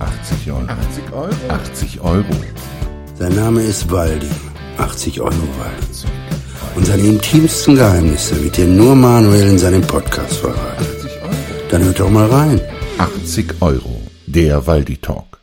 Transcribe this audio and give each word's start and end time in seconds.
80 0.00 0.50
Euro. 0.50 0.66
80 0.66 1.12
Euro? 1.12 1.34
80 1.48 2.00
Euro. 2.00 2.34
Sein 3.16 3.34
Name 3.34 3.60
ist 3.60 3.90
Waldi. 3.90 4.30
80 4.78 5.20
Euro 5.20 5.30
Waldi. 5.58 6.08
Und 6.74 6.86
seine 6.86 7.02
intimsten 7.02 7.74
Geheimnisse 7.74 8.42
wird 8.42 8.56
dir 8.56 8.66
nur 8.66 8.94
Manuel 8.94 9.50
in 9.50 9.58
seinem 9.58 9.82
Podcast 9.82 10.36
verraten. 10.36 10.84
80 10.84 11.22
Euro? 11.22 11.34
Dann 11.70 11.84
hört 11.84 12.00
doch 12.00 12.08
mal 12.08 12.26
rein. 12.28 12.60
80 12.96 13.60
Euro. 13.60 14.00
Der 14.26 14.66
Waldi 14.66 14.96
Talk. 14.96 15.38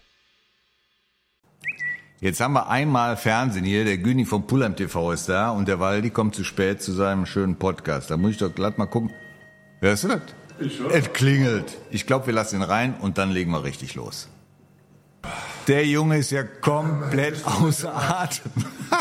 Jetzt 2.19 2.41
haben 2.41 2.53
wir 2.53 2.67
einmal 2.67 3.15
Fernsehen 3.15 3.63
hier, 3.63 3.85
der 3.85 3.99
Güni 3.99 4.25
vom 4.25 4.47
Pullheim 4.47 4.75
TV 4.75 5.11
ist 5.11 5.29
da 5.29 5.51
und 5.51 5.67
der 5.67 5.79
Waldi 5.79 6.09
kommt 6.09 6.33
zu 6.33 6.43
spät 6.43 6.81
zu 6.81 6.93
seinem 6.93 7.27
schönen 7.27 7.57
Podcast. 7.57 8.09
Da 8.09 8.17
muss 8.17 8.31
ich 8.31 8.37
doch 8.37 8.55
glatt 8.55 8.79
mal 8.79 8.87
gucken. 8.87 9.11
Wer 9.81 9.93
ist 9.93 10.05
das? 10.05 10.21
Ich 10.59 10.79
Es 10.91 11.13
klingelt. 11.13 11.77
Ich 11.91 12.07
glaube, 12.07 12.25
wir 12.25 12.33
lassen 12.33 12.55
ihn 12.55 12.63
rein 12.63 12.95
und 12.99 13.19
dann 13.19 13.29
legen 13.29 13.51
wir 13.51 13.63
richtig 13.63 13.93
los. 13.93 14.29
Der 15.67 15.85
Junge 15.85 16.19
ist 16.19 16.31
ja 16.31 16.43
komplett 16.43 17.45
außer 17.45 17.93
Atem. 17.93 18.51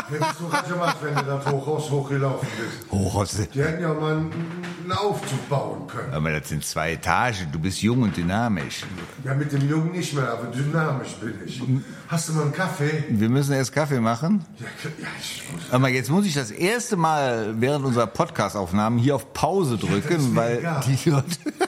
Hättest 0.09 0.39
du 0.41 0.49
gerade 0.49 0.69
gemacht, 0.69 0.97
wenn 1.01 1.15
du 1.15 1.23
das 1.23 1.45
Hochhaus 1.45 1.89
hochgelaufen 1.89 2.47
bist. 2.57 2.91
Hochhaus. 2.91 3.37
Die 3.53 3.63
hätten 3.63 3.81
ja 3.81 3.93
mal 3.93 4.17
einen, 4.17 4.91
Aufzug 4.91 5.47
bauen 5.49 5.87
können. 5.87 6.13
Aber 6.13 6.31
das 6.31 6.49
sind 6.49 6.65
zwei 6.65 6.93
Etagen. 6.93 7.47
Du 7.53 7.59
bist 7.59 7.81
jung 7.81 8.01
und 8.01 8.17
dynamisch. 8.17 8.83
Ja, 9.23 9.33
mit 9.33 9.51
dem 9.51 9.69
Jungen 9.69 9.91
nicht 9.91 10.13
mehr, 10.13 10.29
aber 10.29 10.47
dynamisch 10.47 11.15
bin 11.15 11.35
ich. 11.45 11.61
Hast 12.09 12.29
du 12.29 12.33
mal 12.33 12.43
einen 12.43 12.53
Kaffee? 12.53 13.05
Wir 13.09 13.29
müssen 13.29 13.53
erst 13.53 13.73
Kaffee 13.73 13.99
machen. 13.99 14.45
Ja, 14.59 14.65
ja 14.97 15.07
ich 15.19 15.43
muss. 15.51 15.61
Aber 15.71 15.89
jetzt 15.89 16.09
muss 16.09 16.25
ich 16.25 16.33
das 16.33 16.51
erste 16.51 16.97
Mal 16.97 17.55
während 17.59 17.85
unserer 17.85 18.07
Podcast-Aufnahmen 18.07 18.97
hier 18.97 19.15
auf 19.15 19.33
Pause 19.33 19.77
drücken, 19.77 20.31
mir 20.31 20.35
weil 20.35 20.57
egal. 20.59 20.83
die 20.85 21.09
Leute... 21.09 21.66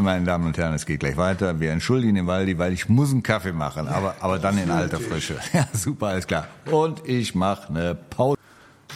Meine 0.00 0.24
Damen 0.24 0.46
und 0.46 0.56
Herren, 0.56 0.74
es 0.74 0.86
geht 0.86 1.00
gleich 1.00 1.16
weiter. 1.16 1.60
Wir 1.60 1.72
entschuldigen 1.72 2.14
den 2.14 2.26
Waldi, 2.26 2.58
weil 2.58 2.72
ich 2.72 2.88
muss 2.88 3.10
einen 3.12 3.22
Kaffee 3.22 3.52
machen, 3.52 3.88
aber, 3.88 4.16
aber 4.20 4.38
dann 4.38 4.56
in 4.58 4.70
alter 4.70 4.98
Frische. 4.98 5.36
Ja, 5.52 5.66
super, 5.72 6.08
alles 6.08 6.26
klar. 6.26 6.46
Und 6.70 7.06
ich 7.08 7.34
mache 7.34 7.68
eine 7.68 7.94
Pause. 7.94 8.36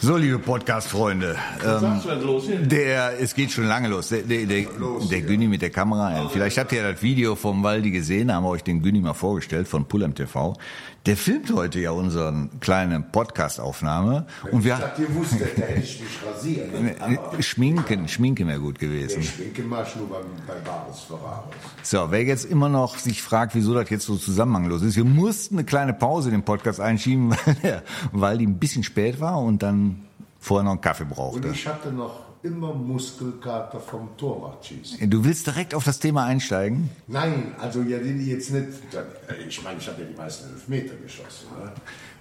So, 0.01 0.17
liebe 0.17 0.39
Podcast-Freunde, 0.39 1.35
ähm, 1.65 2.69
der, 2.69 3.19
es 3.19 3.33
geht 3.33 3.51
schon 3.51 3.65
lange 3.67 3.87
los. 3.87 4.09
Der, 4.09 4.23
der, 4.23 4.45
der, 4.45 4.65
der 5.09 5.21
Günni 5.21 5.47
mit 5.47 5.61
der 5.61 5.69
Kamera. 5.69 6.27
Vielleicht 6.29 6.57
habt 6.57 6.71
ihr 6.73 6.81
ja 6.81 6.91
das 6.91 7.01
Video 7.01 7.35
vom 7.35 7.63
Waldi 7.63 7.91
gesehen, 7.91 8.27
da 8.27 8.35
haben 8.35 8.43
wir 8.43 8.49
euch 8.49 8.63
den 8.63 8.81
Günni 8.81 8.99
mal 8.99 9.13
vorgestellt 9.13 9.67
von 9.67 9.85
Pullem 9.85 10.13
TV. 10.13 10.55
Der 11.05 11.15
filmt 11.15 11.53
heute 11.53 11.79
ja 11.79 11.91
unseren 11.91 12.59
kleinen 12.59 13.11
Podcast-Aufnahme 13.11 14.25
und 14.51 14.63
wir 14.63 14.79
Habt 14.79 14.97
ihr 14.97 15.13
wusstet, 15.13 15.55
da 15.55 15.61
hätte 15.61 15.79
ich 15.81 16.01
mich 16.01 16.09
rasieren. 16.25 16.73
äh, 16.87 17.43
schminken, 17.43 18.07
schminken 18.07 18.47
wäre 18.47 18.59
gut 18.59 18.79
gewesen. 18.79 19.21
Schminke 19.21 19.61
mach 19.61 19.87
ich 19.87 19.95
nur 19.97 20.09
beim, 20.09 20.25
bei 20.47 20.55
Bares 20.55 21.01
Ferraris. 21.01 21.53
So, 21.83 22.07
wer 22.09 22.23
jetzt 22.23 22.45
immer 22.45 22.69
noch 22.69 22.97
sich 22.97 23.21
fragt, 23.21 23.53
wieso 23.53 23.75
das 23.75 23.87
jetzt 23.91 24.05
so 24.05 24.15
zusammenhanglos 24.15 24.81
ist, 24.81 24.95
wir 24.95 25.05
mussten 25.05 25.55
eine 25.55 25.65
kleine 25.65 25.93
Pause 25.93 26.29
in 26.29 26.37
den 26.37 26.43
Podcast 26.43 26.79
einschieben, 26.79 27.29
weil, 27.45 27.55
der, 27.61 27.83
weil 28.11 28.37
die 28.39 28.47
ein 28.47 28.57
bisschen 28.57 28.81
spät 28.81 29.19
war 29.19 29.39
und 29.39 29.61
dann 29.61 30.05
vorher 30.39 30.63
noch 30.63 30.71
einen 30.71 30.81
Kaffee 30.81 31.03
Und 31.03 31.09
brauchte. 31.11 31.49
ich 31.49 31.67
hatte 31.67 31.91
noch 31.91 32.24
immer 32.45 32.73
Muskelkater 32.73 33.79
vom 33.79 34.15
Torwartschießen. 34.17 35.09
Du 35.09 35.25
willst 35.25 35.47
direkt 35.47 35.73
auf 35.73 35.83
das 35.83 35.99
Thema 35.99 36.25
einsteigen? 36.25 36.89
Nein, 37.07 37.55
also 37.59 37.81
ja, 37.81 37.97
jetzt 37.97 38.51
nicht. 38.51 38.67
Ich 39.49 39.63
meine, 39.63 39.79
ich 39.79 39.87
habe 39.87 40.01
ja 40.01 40.07
die 40.07 40.15
meisten 40.15 40.53
Elfmeter 40.53 40.95
geschossen. 40.95 41.47
Ne? 41.59 41.71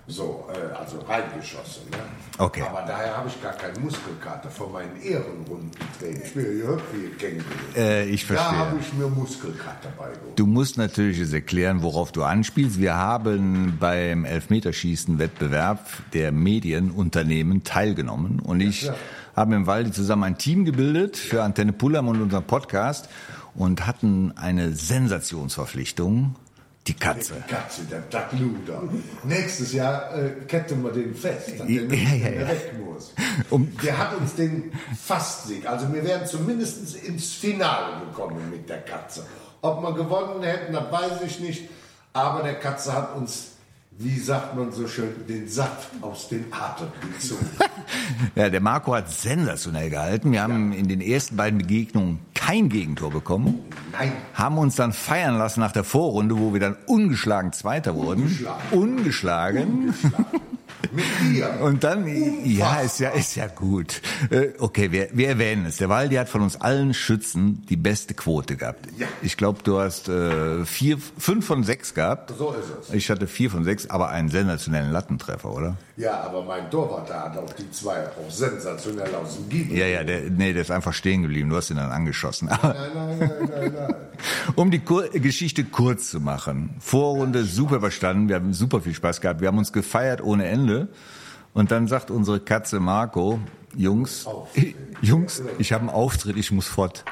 So, 0.07 0.47
äh, 0.53 0.75
also 0.75 0.99
reingeschossen. 0.99 1.85
Ne? 1.91 1.97
Okay. 2.37 2.63
Aber 2.63 2.83
daher 2.87 3.17
habe 3.17 3.29
ich 3.29 3.43
gar 3.43 3.55
keinen 3.55 3.83
Muskelkater 3.83 4.51
von 4.51 4.71
meinen 4.73 5.01
Ehrenrundentraining. 5.03 6.23
Ich 6.23 6.35
bin 6.35 6.45
ja 6.61 6.77
wie 6.93 7.09
Känguru. 7.17 7.45
Äh, 7.75 8.05
ich 8.11 8.27
Da 8.27 8.53
habe 8.53 8.77
verstehe. 8.77 8.81
ich 8.93 8.99
mir 8.99 9.09
Muskelkater 9.09 9.89
beigeholt. 9.97 10.39
Du 10.39 10.47
musst 10.47 10.77
natürlich 10.77 11.19
jetzt 11.19 11.33
erklären, 11.33 11.83
worauf 11.83 12.13
du 12.13 12.23
anspielst. 12.23 12.79
Wir 12.79 12.97
haben 12.97 13.79
beim 13.81 14.27
Elfmeterschießen-Wettbewerb 14.27 15.87
der 16.13 16.33
Medienunternehmen 16.33 17.65
teilgenommen 17.65 18.41
und 18.41 18.61
ich 18.61 18.83
klar. 18.83 18.97
Habe 19.37 19.55
im 19.55 19.67
Waldi 19.67 19.93
zusammen 19.93 20.25
ein 20.25 20.39
Team 20.39 20.65
gebildet 20.65 21.17
für 21.17 21.43
Antenne 21.43 21.73
Pullheim 21.73 22.09
und 22.09 22.21
unseren 22.21 22.45
Podcast 22.45 23.09
und 23.55 23.87
hatten 23.87 24.33
eine 24.37 24.73
Sensationsverpflichtung, 24.73 26.37
die 26.87 26.95
Katze. 26.95 27.43
Die 27.49 27.53
Katze, 27.53 27.83
der 27.85 28.01
Dagluder. 28.03 28.83
Nächstes 29.25 29.73
Jahr 29.73 30.15
äh, 30.17 30.31
ketten 30.47 30.83
wir 30.83 30.93
den 30.93 31.15
fest, 31.15 31.49
dass 31.59 31.67
der 31.67 31.83
Ja, 31.85 32.15
ja, 32.15 32.41
ja. 32.43 32.49
weg 32.49 32.73
muss. 32.85 33.15
Um- 33.51 33.69
der 33.83 33.97
hat 33.97 34.15
uns 34.17 34.35
den 34.35 34.71
Fastsieg, 35.01 35.67
also 35.67 35.93
wir 35.93 36.05
wären 36.05 36.27
zumindest 36.27 36.95
ins 36.97 37.33
Finale 37.33 38.01
gekommen 38.07 38.51
mit 38.51 38.69
der 38.69 38.83
Katze. 38.83 39.25
Ob 39.63 39.81
wir 39.83 39.95
gewonnen 39.95 40.43
hätten, 40.43 40.75
das 40.75 40.93
weiß 40.93 41.23
ich 41.27 41.41
nicht. 41.41 41.69
Aber 42.13 42.43
der 42.43 42.55
Katze 42.61 42.93
hat 42.93 43.17
uns, 43.17 43.53
wie 43.99 44.19
sagt 44.19 44.57
man 44.57 44.73
so 44.73 44.89
schön, 44.89 45.15
den 45.29 45.49
Saft 45.49 45.91
aus 46.01 46.29
den 46.29 46.47
Atem 46.51 46.89
gezogen. 47.13 47.49
Ja, 48.35 48.49
der 48.49 48.61
Marco 48.61 48.95
hat 48.95 49.11
sensationell 49.11 49.91
gehalten. 49.91 50.33
Wir 50.33 50.43
haben 50.43 50.73
in 50.73 50.89
den 50.89 51.01
ersten 51.01 51.37
beiden 51.37 51.59
Begegnungen 51.59 52.21
kein 52.35 52.69
Gegentor 52.69 53.11
bekommen. 53.11 53.61
Nein. 53.93 54.13
Haben 54.33 54.59
uns 54.59 54.75
dann 54.77 54.93
feiern 54.93 55.39
lassen 55.39 55.61
nach 55.61 55.73
der 55.73 55.85
Vorrunde, 55.85 56.39
wo 56.39 56.53
wir 56.53 56.61
dann 56.61 56.77
ungeschlagen 56.87 57.53
Zweiter 57.53 57.95
wurden. 57.95 58.47
Ungeschlagen. 58.73 59.95
Mit 60.95 61.05
dir. 61.23 61.61
Und 61.61 61.85
dann, 61.85 62.07
ja, 62.45 62.81
ist 62.81 63.01
ja, 63.01 63.11
ist 63.11 63.35
ja 63.37 63.47
gut. 63.47 64.01
Äh, 64.31 64.49
Okay, 64.59 64.93
wir, 64.93 65.09
wir 65.13 65.29
erwähnen 65.29 65.67
es. 65.67 65.77
Der 65.77 65.89
Waldi 65.89 66.17
hat 66.17 66.29
von 66.29 66.41
uns 66.43 66.61
allen 66.61 66.95
Schützen 66.95 67.65
die 67.69 67.77
beste 67.77 68.15
Quote 68.15 68.57
gehabt. 68.57 68.87
Ja. 68.97 69.07
Ich 69.23 69.37
glaube, 69.37 69.61
du 69.63 69.79
hast 69.79 70.09
äh, 70.09 70.65
vier, 70.65 70.99
fünf 71.19 71.47
von 71.47 71.65
sechs 71.65 71.95
gehabt. 71.95 72.33
So 72.39 72.53
ist 72.53 72.89
es. 72.89 72.95
Ich 72.95 73.11
hatte 73.11 73.27
vier 73.27 73.51
von 73.51 73.65
sechs, 73.65 73.91
aber 73.91 74.09
einen 74.09 74.29
sensationellen 74.31 74.91
Lattentreffer, 74.91 75.53
oder? 75.53 75.77
Ja, 75.97 76.21
aber 76.23 76.43
mein 76.45 76.71
Torwart, 76.71 77.09
der 77.09 77.25
hat 77.25 77.37
auch 77.37 77.53
die 77.53 77.71
zwei 77.71 78.07
auch 78.07 78.31
sensationell 78.31 79.15
aus 79.15 79.37
dem 79.37 79.49
Giebel. 79.49 79.77
Ja, 79.77 79.87
ja, 79.87 80.03
der, 80.03 80.23
nee, 80.31 80.53
der 80.53 80.63
ist 80.63 80.71
einfach 80.71 80.93
stehen 80.93 81.23
geblieben. 81.23 81.51
Du 81.51 81.57
hast 81.57 81.71
ihn 81.71 81.77
dann 81.77 81.93
angeschossen. 81.93 82.49
Nein, 82.49 82.61
nein, 82.63 83.19
nein, 83.19 83.31
nein, 83.51 83.73
nein. 83.75 83.95
Um 84.57 84.71
die 84.71 84.81
Kur 84.81 85.09
Geschichte 85.09 85.65
kurz 85.65 86.11
zu 86.11 86.21
machen. 86.21 86.71
Vorrunde 86.81 87.45
super 87.45 87.77
überstanden. 87.77 88.29
Wir 88.29 88.37
haben 88.37 88.53
super 88.55 88.81
viel 88.81 88.95
Spaß 88.95 89.21
gehabt. 89.21 89.41
Wir 89.41 89.49
haben 89.49 89.59
uns 89.59 89.73
gefeiert 89.73 90.23
ohne 90.23 90.47
Ende. 90.47 90.84
Und 91.53 91.71
dann 91.71 91.87
sagt 91.87 92.11
unsere 92.11 92.41
Katze 92.41 92.81
Marco, 92.81 93.39
Jungs, 93.77 94.27
Auftritt. 94.27 94.77
Jungs, 95.03 95.43
ich 95.59 95.73
habe 95.73 95.83
einen 95.83 95.91
Auftritt, 95.91 96.37
ich 96.37 96.51
muss 96.51 96.67
fort. 96.67 97.05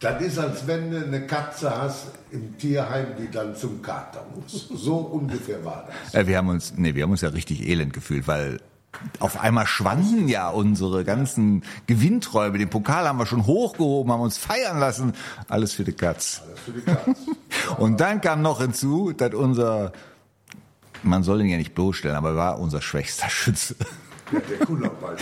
Das 0.00 0.20
ist, 0.20 0.38
als 0.38 0.66
wenn 0.66 0.90
du 0.90 1.04
eine 1.04 1.26
Katze 1.26 1.70
hast 1.70 2.08
im 2.30 2.58
Tierheim, 2.58 3.06
die 3.18 3.30
dann 3.30 3.56
zum 3.56 3.80
Kater 3.80 4.24
muss. 4.34 4.68
So 4.74 4.96
ungefähr 4.96 5.64
war 5.64 5.88
das. 5.88 6.14
Äh, 6.14 6.26
wir 6.26 6.36
haben 6.36 6.48
uns, 6.48 6.74
nee, 6.76 6.94
wir 6.94 7.04
haben 7.04 7.12
uns 7.12 7.22
ja 7.22 7.30
richtig 7.30 7.66
elend 7.66 7.94
gefühlt, 7.94 8.28
weil 8.28 8.60
auf 9.20 9.40
einmal 9.40 9.66
schwanden 9.66 10.28
ja 10.28 10.50
unsere 10.50 11.04
ganzen 11.04 11.62
Gewinnträume. 11.86 12.58
Den 12.58 12.68
Pokal 12.68 13.08
haben 13.08 13.18
wir 13.18 13.26
schon 13.26 13.46
hochgehoben, 13.46 14.12
haben 14.12 14.20
uns 14.20 14.38
feiern 14.38 14.78
lassen. 14.78 15.14
Alles 15.48 15.72
für 15.72 15.84
die 15.84 15.92
Katz. 15.92 16.42
Das 16.50 16.60
für 16.60 16.72
die 16.72 16.82
Katze. 16.82 17.14
Und 17.78 18.00
dann 18.00 18.20
kam 18.20 18.42
noch 18.42 18.60
hinzu, 18.60 19.12
dass 19.12 19.34
unser, 19.34 19.92
man 21.06 21.22
soll 21.22 21.40
ihn 21.40 21.48
ja 21.48 21.56
nicht 21.56 21.74
bloßstellen, 21.74 22.16
aber 22.16 22.30
er 22.30 22.36
war 22.36 22.58
unser 22.58 22.80
schwächster 22.82 23.28
Schütze. 23.30 23.76
Ja, 24.32 24.40
der 24.40 24.58
Kullerball. 24.66 25.16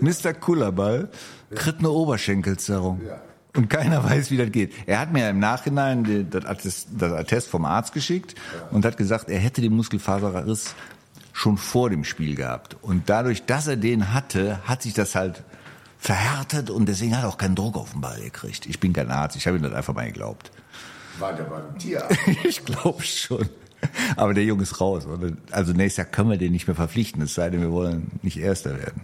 Mr. 0.00 0.32
Kullerball 0.34 1.08
kriegt 1.54 1.80
eine 1.80 1.90
Oberschenkelzerrung. 1.90 3.00
Ja. 3.06 3.20
Und 3.54 3.68
keiner 3.68 4.02
weiß, 4.10 4.30
wie 4.30 4.38
das 4.38 4.50
geht. 4.50 4.72
Er 4.86 4.98
hat 4.98 5.12
mir 5.12 5.28
im 5.28 5.38
Nachhinein 5.38 6.04
die- 6.04 6.28
das 6.28 6.46
Attest, 6.46 6.88
das 6.96 7.12
Attest 7.12 7.48
vom 7.48 7.64
Arzt 7.66 7.92
geschickt 7.92 8.34
und 8.70 8.84
hat 8.86 8.96
gesagt, 8.96 9.28
er 9.28 9.38
hätte 9.38 9.60
den 9.60 9.74
Muskelfaserriss 9.76 10.74
schon 11.34 11.58
vor 11.58 11.90
dem 11.90 12.04
Spiel 12.04 12.34
gehabt. 12.34 12.76
Und 12.80 13.08
dadurch, 13.10 13.44
dass 13.44 13.66
er 13.66 13.76
den 13.76 14.12
hatte, 14.14 14.60
hat 14.64 14.82
sich 14.82 14.94
das 14.94 15.14
halt 15.14 15.42
verhärtet 15.98 16.70
und 16.70 16.86
deswegen 16.88 17.14
hat 17.16 17.24
er 17.24 17.28
auch 17.28 17.38
keinen 17.38 17.54
Druck 17.54 17.76
auf 17.76 17.92
den 17.92 18.00
Ball 18.00 18.20
gekriegt. 18.20 18.66
Ich 18.66 18.80
bin 18.80 18.92
kein 18.92 19.10
Arzt, 19.10 19.36
ich 19.36 19.46
habe 19.46 19.56
ihm 19.58 19.62
das 19.62 19.72
einfach 19.72 19.94
mal 19.94 20.06
geglaubt. 20.06 20.50
War 21.18 21.32
der 21.34 21.44
beim 21.44 21.78
Tierarzt. 21.78 22.18
Ich 22.44 22.64
glaube 22.64 23.02
schon. 23.02 23.48
Aber 24.16 24.34
der 24.34 24.44
Junge 24.44 24.62
ist 24.62 24.80
raus. 24.80 25.06
Oder? 25.06 25.32
Also 25.50 25.72
nächstes 25.72 25.98
Jahr 25.98 26.06
können 26.06 26.30
wir 26.30 26.38
den 26.38 26.52
nicht 26.52 26.66
mehr 26.66 26.76
verpflichten, 26.76 27.22
es 27.22 27.34
sei 27.34 27.50
denn, 27.50 27.60
wir 27.60 27.72
wollen 27.72 28.10
nicht 28.22 28.38
Erster 28.38 28.78
werden. 28.78 29.02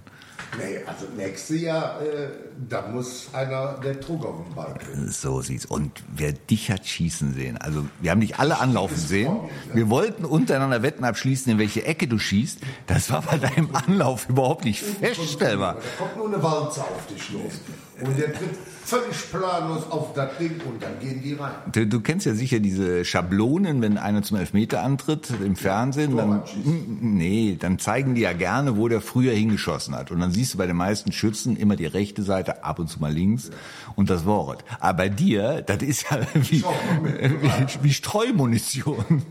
Nee, 0.57 0.81
also 0.87 1.07
nächstes 1.17 1.61
Jahr, 1.61 2.01
äh, 2.01 2.31
da 2.69 2.89
muss 2.89 3.29
einer 3.35 3.75
der 3.85 3.97
Druck 3.97 4.25
auf 4.25 4.45
den 4.45 4.55
Ball 4.55 4.75
kriegen. 4.79 5.09
So 5.09 5.43
sieht's. 5.43 5.67
Und 5.67 6.03
wer 6.15 6.33
dich 6.33 6.71
hat 6.71 6.87
schießen 6.87 7.35
sehen, 7.35 7.59
also 7.59 7.85
wir 8.01 8.11
haben 8.11 8.21
dich 8.21 8.39
alle 8.39 8.59
anlaufen 8.59 8.97
sehen. 8.97 9.37
Wir 9.75 9.91
wollten 9.91 10.25
untereinander 10.25 10.83
Wetten 10.83 11.05
abschließen, 11.05 11.53
in 11.53 11.59
welche 11.59 11.85
Ecke 11.85 12.09
du 12.09 12.19
schießt. 12.19 12.61
Das 12.87 13.11
war 13.11 13.23
bei 13.23 13.39
deinem 13.39 13.75
Anlauf 13.75 14.29
überhaupt 14.29 14.65
nicht 14.65 14.83
feststellbar. 14.83 15.75
Da 15.75 16.05
kommt 16.05 16.17
nur 16.17 16.27
eine 16.29 16.43
Walze 16.43 16.81
auf 16.81 17.07
dich 17.07 17.31
los. 17.31 17.61
Und 18.01 18.19
der 18.19 18.33
tritt 18.33 18.51
völlig 18.85 19.31
planlos 19.31 19.91
auf 19.91 20.15
das 20.15 20.39
Ding 20.39 20.61
und 20.67 20.83
dann 20.83 20.99
gehen 20.99 21.21
die 21.23 21.35
rein. 21.35 21.53
Du, 21.73 21.87
du 21.87 22.01
kennst 22.01 22.25
ja 22.27 22.35
sicher 22.35 22.59
diese 22.59 23.05
Schablonen, 23.05 23.83
wenn 23.83 23.99
einer 23.99 24.23
zum 24.23 24.39
Elfmeter 24.39 24.83
antritt 24.83 25.29
im 25.45 25.57
Fernsehen. 25.57 26.17
Dann, 26.17 26.43
nee, 26.65 27.57
dann 27.61 27.79
zeigen 27.79 28.15
die 28.15 28.23
ja 28.23 28.33
gerne, 28.33 28.77
wo 28.77 28.89
der 28.89 29.01
früher 29.01 29.33
hingeschossen 29.33 29.95
hat. 29.95 30.11
Und 30.11 30.21
dann 30.21 30.31
siehst 30.31 30.55
du 30.55 30.59
bei 30.59 30.67
den 30.67 30.77
meisten 30.77 31.13
Schützen 31.13 31.57
immer 31.57 31.77
die 31.77 31.87
rechte 31.87 32.23
Seite, 32.23 32.65
ab 32.65 32.79
und 32.79 32.89
zu 32.89 33.01
mal 33.01 33.13
links 33.13 33.51
und 33.95 34.09
das 34.09 34.25
Wort. 34.25 34.65
Aber 34.81 34.99
bei 34.99 35.09
dir, 35.11 35.63
das 35.63 35.83
ist 35.83 36.07
ja 36.11 36.21
wie, 36.35 36.63
wie, 36.63 36.65
wie 37.83 37.93
Streumunition. 37.93 39.23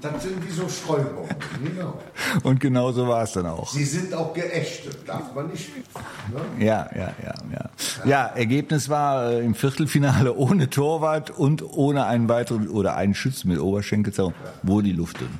Das 0.00 0.22
sind 0.22 0.44
wie 0.44 0.50
so 0.50 0.68
Streubomben, 0.68 1.36
genau. 1.62 2.00
Und 2.42 2.58
genau 2.58 2.90
so 2.90 3.06
war 3.06 3.22
es 3.22 3.32
dann 3.32 3.46
auch. 3.46 3.72
Sie 3.72 3.84
sind 3.84 4.12
auch 4.12 4.34
geächtet, 4.34 4.98
darf 5.06 5.34
man 5.34 5.48
nicht. 5.48 5.70
Ne? 5.76 6.64
Ja, 6.64 6.90
ja, 6.94 7.12
ja, 7.22 7.34
ja. 7.52 7.70
Ja, 8.04 8.26
Ergebnis 8.26 8.88
war 8.88 9.30
äh, 9.30 9.44
im 9.44 9.54
Viertelfinale 9.54 10.34
ohne 10.34 10.68
Torwart 10.68 11.30
und 11.30 11.62
ohne 11.62 12.06
einen 12.06 12.28
weiteren 12.28 12.68
oder 12.68 12.96
einen 12.96 13.14
Schützen 13.14 13.48
mit 13.48 13.60
Oberschenkelzerrung. 13.60 14.34
Wo 14.64 14.80
die 14.80 14.92
Luft 14.92 15.20
dünn. 15.20 15.38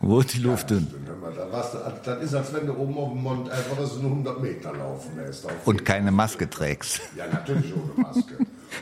Wo 0.00 0.20
die 0.22 0.40
Luft 0.40 0.70
dünn. 0.70 0.88
Warst 1.50 1.74
du, 1.74 1.78
das 2.04 2.22
ist, 2.22 2.34
als 2.34 2.52
wenn 2.52 2.66
du 2.66 2.74
oben 2.76 2.96
auf 2.98 3.12
dem 3.12 3.22
Mond 3.22 3.50
einfach 3.50 3.76
so 3.84 4.00
100 4.00 4.42
Meter 4.42 4.72
laufen 4.74 5.16
lässt. 5.16 5.46
Und 5.64 5.84
keine 5.84 6.10
Maske 6.10 6.50
trägst. 6.50 7.00
Ja, 7.16 7.26
natürlich 7.26 7.72
ohne 7.74 8.02
Maske. 8.02 8.36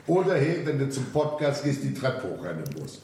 Oder 0.06 0.34
hey, 0.36 0.62
wenn 0.64 0.78
du 0.78 0.88
zum 0.88 1.04
Podcast 1.06 1.62
gehst, 1.62 1.82
die 1.84 1.94
Treppe 1.94 2.28
hochrennen 2.28 2.64
musst. 2.78 3.02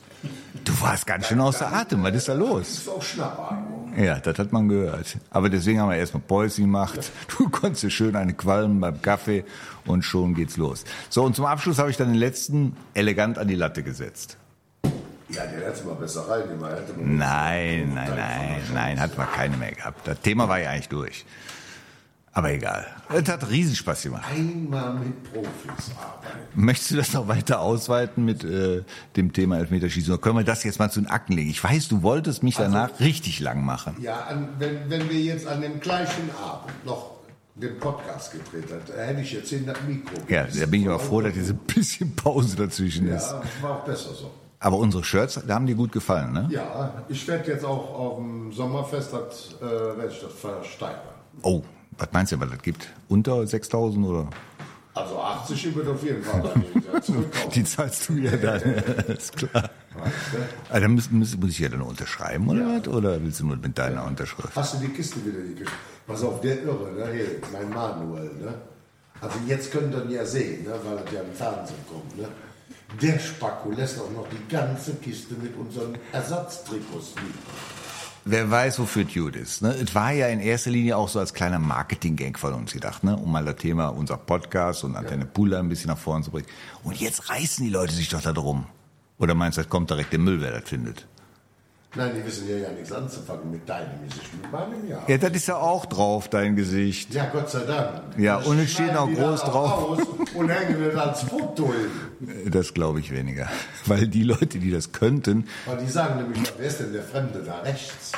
Du 0.64 0.80
warst 0.80 1.06
ganz 1.06 1.28
schön 1.28 1.40
außer 1.40 1.72
Atem. 1.72 2.02
Was 2.02 2.14
ist 2.14 2.28
da 2.28 2.32
Das 2.34 2.40
los? 2.40 2.68
ist 2.70 2.88
auch 2.88 3.02
Schnappatmung. 3.02 3.92
Ja, 3.96 4.18
das 4.18 4.38
hat 4.38 4.52
man 4.52 4.68
gehört. 4.68 5.16
Aber 5.30 5.48
deswegen 5.48 5.80
haben 5.80 5.90
wir 5.90 5.96
erstmal 5.96 6.22
Päuschen 6.22 6.64
gemacht. 6.64 7.10
Du 7.38 7.48
konntest 7.48 7.90
schön 7.92 8.16
eine 8.16 8.34
qualmen 8.34 8.80
beim 8.80 9.00
Kaffee 9.00 9.44
und 9.86 10.02
schon 10.02 10.34
geht's 10.34 10.56
los. 10.56 10.84
So, 11.08 11.22
und 11.24 11.36
zum 11.36 11.44
Abschluss 11.46 11.78
habe 11.78 11.90
ich 11.90 11.96
dann 11.96 12.08
den 12.08 12.16
letzten 12.18 12.76
elegant 12.94 13.38
an 13.38 13.48
die 13.48 13.54
Latte 13.54 13.82
gesetzt. 13.82 14.36
Ja, 15.28 15.44
den 15.44 15.60
hättest 15.60 15.82
du 15.84 15.88
mal 15.88 15.94
besser. 15.94 16.24
Hätte 16.28 16.54
man 16.94 17.16
Nein, 17.16 17.92
nein, 17.94 18.10
nein, 18.14 18.60
nein, 18.74 19.00
hat 19.00 19.16
man 19.18 19.26
keine 19.32 19.56
mehr 19.56 19.72
gehabt. 19.72 20.06
Das 20.06 20.20
Thema 20.20 20.48
war 20.48 20.60
ja 20.60 20.70
eigentlich 20.70 20.88
durch. 20.88 21.24
Aber 22.36 22.52
egal. 22.52 22.84
Es 23.08 23.26
hat 23.30 23.48
Riesenspaß 23.48 24.02
gemacht. 24.02 24.24
Einmal 24.30 24.92
mit 24.92 25.22
Profis 25.32 25.90
arbeiten. 25.98 26.38
Möchtest 26.54 26.90
du 26.90 26.96
das 26.96 27.14
noch 27.14 27.28
weiter 27.28 27.60
ausweiten 27.60 28.26
mit 28.26 28.44
äh, 28.44 28.82
dem 29.16 29.32
Thema 29.32 29.56
Elfmeterschießen? 29.56 30.12
Oder 30.12 30.20
können 30.20 30.36
wir 30.36 30.44
das 30.44 30.62
jetzt 30.62 30.78
mal 30.78 30.90
zu 30.90 31.00
den 31.00 31.08
Akten 31.08 31.32
legen? 31.32 31.48
Ich 31.48 31.64
weiß, 31.64 31.88
du 31.88 32.02
wolltest 32.02 32.42
mich 32.42 32.56
danach 32.56 33.00
richtig 33.00 33.40
lang 33.40 33.64
machen. 33.64 33.96
Ja, 34.02 34.24
an, 34.24 34.50
wenn, 34.58 34.90
wenn 34.90 35.08
wir 35.08 35.18
jetzt 35.18 35.46
an 35.46 35.62
dem 35.62 35.80
gleichen 35.80 36.30
Abend 36.44 36.84
noch 36.84 37.12
den 37.54 37.78
Podcast 37.78 38.32
gedreht 38.32 38.70
hätten, 38.70 39.00
hätte 39.00 39.20
ich 39.22 39.32
jetzt 39.32 39.50
in 39.52 39.64
das 39.64 39.78
Mikro. 39.88 40.16
Ja, 40.28 40.44
da 40.44 40.66
bin 40.66 40.82
ich 40.82 40.88
aber 40.88 40.98
froh, 40.98 41.22
dass 41.22 41.32
diese 41.32 41.54
bisschen 41.54 42.14
Pause 42.16 42.54
dazwischen 42.54 43.08
ist. 43.08 43.30
Ja, 43.30 43.42
war 43.62 43.78
auch 43.78 43.84
besser 43.86 44.12
so. 44.12 44.30
Aber 44.60 44.76
unsere 44.76 45.02
Shirts, 45.04 45.40
da 45.46 45.54
haben 45.54 45.66
dir 45.66 45.74
gut 45.74 45.90
gefallen, 45.90 46.34
ne? 46.34 46.48
Ja, 46.50 47.02
ich 47.08 47.26
werde 47.28 47.50
jetzt 47.50 47.64
auch 47.64 47.94
auf 47.94 48.16
dem 48.18 48.52
Sommerfest, 48.52 49.14
das, 49.14 49.54
äh, 49.62 49.64
werde 49.96 50.12
ich 50.12 50.20
das 50.20 50.34
versteigern. 50.34 51.00
Oh, 51.40 51.62
was 51.98 52.08
meinst 52.12 52.32
du, 52.32 52.40
was 52.40 52.50
das 52.50 52.62
gibt? 52.62 52.88
Unter 53.08 53.46
6000 53.46 54.06
oder? 54.06 54.28
Also 54.94 55.20
80 55.20 55.74
wird 55.74 55.88
auf 55.88 56.02
jeden 56.02 56.22
Fall. 56.22 56.54
Die 57.54 57.64
zahlst 57.64 58.08
du 58.08 58.14
ja 58.14 58.34
dann, 58.34 58.62
ist 59.08 59.36
klar. 59.36 59.70
Ah, 60.70 60.80
dann 60.80 60.92
muss, 60.92 61.10
muss, 61.10 61.36
muss 61.36 61.50
ich 61.50 61.58
ja 61.58 61.68
dann 61.68 61.82
unterschreiben, 61.82 62.48
oder 62.48 62.66
was? 62.66 62.88
Oder 62.88 63.22
willst 63.22 63.40
du 63.40 63.46
nur 63.46 63.56
mit 63.56 63.76
deiner 63.76 64.06
Unterschrift? 64.06 64.56
Hast 64.56 64.74
du 64.74 64.78
die 64.78 64.88
Kiste 64.88 65.24
wieder 65.24 65.38
gekriegt? 65.38 65.70
Pass 66.06 66.22
auf, 66.22 66.40
der 66.40 66.62
Irre, 66.62 66.92
ne? 66.92 67.12
Hier, 67.12 67.26
mein 67.52 67.68
Manuel, 67.68 68.30
ne? 68.36 68.54
Also 69.20 69.38
jetzt 69.46 69.70
könnt 69.72 69.94
ihr 69.94 70.04
ihn 70.04 70.10
ja 70.10 70.24
sehen, 70.24 70.64
ne? 70.64 70.74
weil 70.84 70.98
er 70.98 71.12
ja 71.12 71.20
im 71.20 71.32
Fernsehen 71.32 71.78
kommt, 71.90 72.16
ne? 72.18 72.28
Der 73.02 73.18
Spacko 73.18 73.70
lässt 73.72 73.98
auch 74.00 74.10
noch 74.10 74.26
die 74.28 74.52
ganze 74.52 74.94
Kiste 74.94 75.34
mit 75.34 75.56
unseren 75.56 75.96
Ersatztrikots 76.12 77.14
liegen. 77.16 77.38
Wer 78.28 78.50
weiß, 78.50 78.80
wofür 78.80 79.04
gut 79.04 79.36
ist. 79.36 79.62
Ne? 79.62 79.68
Es 79.68 79.94
war 79.94 80.10
ja 80.10 80.26
in 80.26 80.40
erster 80.40 80.72
Linie 80.72 80.96
auch 80.96 81.08
so 81.08 81.20
als 81.20 81.32
kleiner 81.32 81.60
Marketing-Gang 81.60 82.36
von 82.36 82.54
uns 82.54 82.72
gedacht, 82.72 83.04
ne? 83.04 83.16
um 83.16 83.30
mal 83.30 83.44
das 83.44 83.54
Thema 83.54 83.86
unser 83.86 84.16
Podcast 84.16 84.82
und 84.82 84.96
Antenne 84.96 85.26
Pula 85.26 85.60
ein 85.60 85.68
bisschen 85.68 85.90
nach 85.90 85.98
vorne 85.98 86.24
zu 86.24 86.32
bringen. 86.32 86.48
Und 86.82 87.00
jetzt 87.00 87.30
reißen 87.30 87.64
die 87.64 87.70
Leute 87.70 87.94
sich 87.94 88.08
doch 88.08 88.20
da 88.20 88.32
drum. 88.32 88.66
Oder 89.20 89.36
meinst 89.36 89.58
du, 89.58 89.62
das 89.62 89.70
kommt 89.70 89.90
direkt 89.90 90.12
im 90.12 90.24
Müll, 90.24 90.40
wer 90.40 90.50
das 90.50 90.68
findet? 90.68 91.06
Nein, 91.96 92.12
die 92.14 92.24
wissen 92.26 92.48
ja 92.48 92.56
ja 92.56 92.70
nichts 92.70 92.92
anzufangen 92.92 93.50
mit 93.50 93.66
deinem 93.68 93.88
Gesicht, 94.06 94.30
mit 94.42 94.52
meinem 94.52 94.86
ja. 94.88 95.02
Ja, 95.08 95.16
das 95.18 95.30
ist 95.32 95.46
ja 95.48 95.56
auch 95.56 95.86
drauf, 95.86 96.28
dein 96.28 96.54
Gesicht. 96.54 97.14
Ja, 97.14 97.26
Gott 97.26 97.48
sei 97.50 97.60
Dank. 97.64 98.02
Ja, 98.18 98.36
Das 98.38 98.46
und 98.46 98.58
es 98.58 98.72
steht 98.72 98.90
die 98.90 99.14
groß 99.14 99.40
auch 99.42 99.48
drauf. 99.50 100.06
Und 100.34 100.48
hängen 100.50 100.76
das 100.92 100.96
als 100.96 101.22
Foto 101.22 101.72
hin. 101.72 102.50
Das 102.50 102.74
glaube 102.74 103.00
ich 103.00 103.10
weniger. 103.12 103.48
Weil 103.86 104.08
die 104.08 104.24
Leute, 104.24 104.58
die 104.58 104.70
das 104.70 104.92
könnten, 104.92 105.48
Weil 105.64 105.78
die 105.78 105.88
sagen 105.90 106.22
nämlich, 106.22 106.52
wer 106.58 106.66
ist 106.66 106.80
denn 106.80 106.92
der 106.92 107.02
Fremde 107.02 107.42
da 107.42 107.60
rechts? 107.60 108.12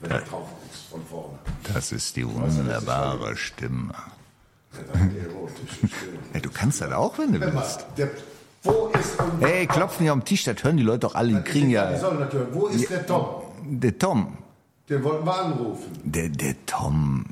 Wenn 0.00 0.10
er 0.10 0.20
drauf 0.22 0.48
ist, 0.72 0.90
von 0.90 1.04
vorne. 1.04 1.38
das 1.74 1.92
ist 1.92 2.16
die 2.16 2.26
wunderbare 2.26 3.36
Stimme. 3.36 3.92
Ja, 4.72 4.78
Stimme. 4.80 5.48
Ja, 6.34 6.40
du 6.40 6.50
kannst 6.50 6.80
das 6.80 6.92
auch, 6.92 7.18
wenn 7.18 7.32
du 7.32 7.38
mal, 7.38 7.54
willst. 7.54 7.84
der, 7.96 8.08
wo 8.62 8.86
ist 8.98 9.18
unser 9.20 9.46
Hey, 9.46 9.66
klopf 9.66 10.00
nicht 10.00 10.10
auf 10.10 10.18
den 10.18 10.24
Tisch, 10.24 10.44
das 10.44 10.62
hören 10.62 10.76
die 10.76 10.82
Leute 10.82 11.00
doch 11.00 11.14
alle, 11.14 11.32
die 11.34 11.42
kriegen 11.42 11.68
Die 11.68 11.74
ja... 11.74 11.96
sollen 11.98 12.20
natürlich, 12.20 12.48
wo 12.52 12.66
ist 12.66 12.90
der 12.90 13.06
Tom? 13.06 13.26
Der 13.64 13.98
Tom, 13.98 14.38
Den 14.88 15.02
wollten 15.04 15.24
wir 15.24 15.34
anrufen. 15.38 15.90
der, 16.04 16.28
der 16.28 16.54
Tom, 16.66 17.26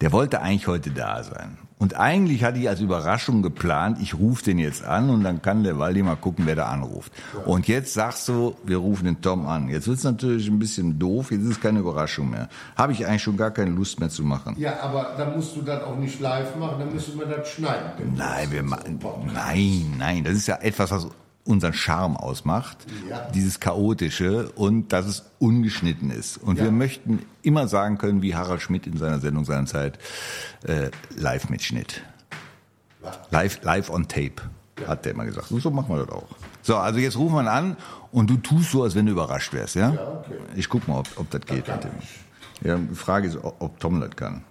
der 0.00 0.12
wollte 0.12 0.40
eigentlich 0.40 0.66
heute 0.66 0.90
da 0.90 1.22
sein. 1.22 1.58
Und 1.78 1.96
eigentlich 1.96 2.44
hatte 2.44 2.58
ich 2.58 2.68
als 2.68 2.80
Überraschung 2.80 3.42
geplant, 3.42 3.98
ich 4.00 4.14
rufe 4.14 4.44
den 4.44 4.58
jetzt 4.58 4.84
an 4.84 5.10
und 5.10 5.24
dann 5.24 5.42
kann 5.42 5.64
der 5.64 5.78
Waldi 5.78 6.02
mal 6.02 6.16
gucken, 6.16 6.46
wer 6.46 6.54
da 6.54 6.66
anruft. 6.66 7.12
Und 7.44 7.66
jetzt 7.66 7.92
sagst 7.94 8.28
du, 8.28 8.54
wir 8.64 8.76
rufen 8.78 9.06
den 9.06 9.20
Tom 9.20 9.46
an. 9.46 9.68
Jetzt 9.68 9.88
wird's 9.88 10.04
natürlich 10.04 10.48
ein 10.48 10.58
bisschen 10.58 10.98
doof, 10.98 11.32
jetzt 11.32 11.42
ist 11.42 11.50
es 11.50 11.60
keine 11.60 11.80
Überraschung 11.80 12.30
mehr. 12.30 12.48
Habe 12.76 12.92
ich 12.92 13.06
eigentlich 13.06 13.22
schon 13.22 13.36
gar 13.36 13.50
keine 13.50 13.70
Lust 13.70 13.98
mehr 13.98 14.08
zu 14.08 14.22
machen. 14.22 14.54
Ja, 14.56 14.80
aber 14.80 15.14
dann 15.18 15.34
musst 15.34 15.56
du 15.56 15.62
das 15.62 15.82
auch 15.82 15.96
nicht 15.96 16.20
live 16.20 16.56
machen, 16.56 16.76
dann 16.78 16.92
müssen 16.92 17.18
wir 17.18 17.26
das 17.26 17.48
schneiden. 17.48 17.90
den 17.98 18.14
Nein, 18.14 18.50
wir 18.50 18.62
machen, 18.62 19.00
nein, 19.34 19.94
nein, 19.98 20.24
das 20.24 20.34
ist 20.34 20.46
ja 20.46 20.56
etwas, 20.56 20.90
was 20.92 21.08
unseren 21.44 21.74
Charme 21.74 22.16
ausmacht, 22.16 22.78
Ja. 23.08 23.28
dieses 23.34 23.60
chaotische 23.60 24.50
und 24.52 24.92
dass 24.92 25.06
es 25.06 25.24
ungeschnitten 25.38 26.10
ist. 26.10 26.38
Und 26.38 26.58
Ja. 26.58 26.64
wir 26.64 26.70
möchten 26.72 27.20
immer 27.42 27.68
sagen 27.68 27.98
können, 27.98 28.22
wie 28.22 28.34
Harald 28.34 28.62
Schmidt 28.62 28.86
in 28.86 28.96
seiner 28.96 29.18
Sendung 29.18 29.44
seinerzeit, 29.44 29.98
äh, 30.66 30.90
live 31.16 31.50
mit 31.50 31.62
Schnitt. 31.62 32.02
Live, 33.30 33.62
live 33.62 33.90
on 33.90 34.08
tape, 34.08 34.42
hat 34.86 35.04
der 35.04 35.12
immer 35.12 35.26
gesagt. 35.26 35.50
Und 35.50 35.60
so 35.60 35.70
machen 35.70 35.94
wir 35.94 36.06
das 36.06 36.14
auch. 36.14 36.28
So, 36.62 36.76
also 36.76 36.98
jetzt 36.98 37.18
rufen 37.18 37.34
wir 37.44 37.52
an 37.52 37.76
und 38.10 38.30
du 38.30 38.38
tust 38.38 38.70
so, 38.70 38.82
als 38.82 38.94
wenn 38.94 39.04
du 39.04 39.12
überrascht 39.12 39.52
wärst, 39.52 39.74
ja? 39.74 39.90
Ja, 39.92 40.00
okay. 40.24 40.38
Ich 40.56 40.68
guck 40.70 40.88
mal, 40.88 41.00
ob, 41.00 41.08
ob 41.16 41.30
das 41.30 41.42
geht. 41.42 41.66
dem. 41.68 41.74
ich. 42.00 42.64
Ja, 42.66 42.76
die 42.78 42.94
Frage 42.94 43.28
ist, 43.28 43.36
ob, 43.44 43.56
ob 43.60 43.78
Tom 43.78 44.00
das 44.00 44.16
kann. 44.16 44.42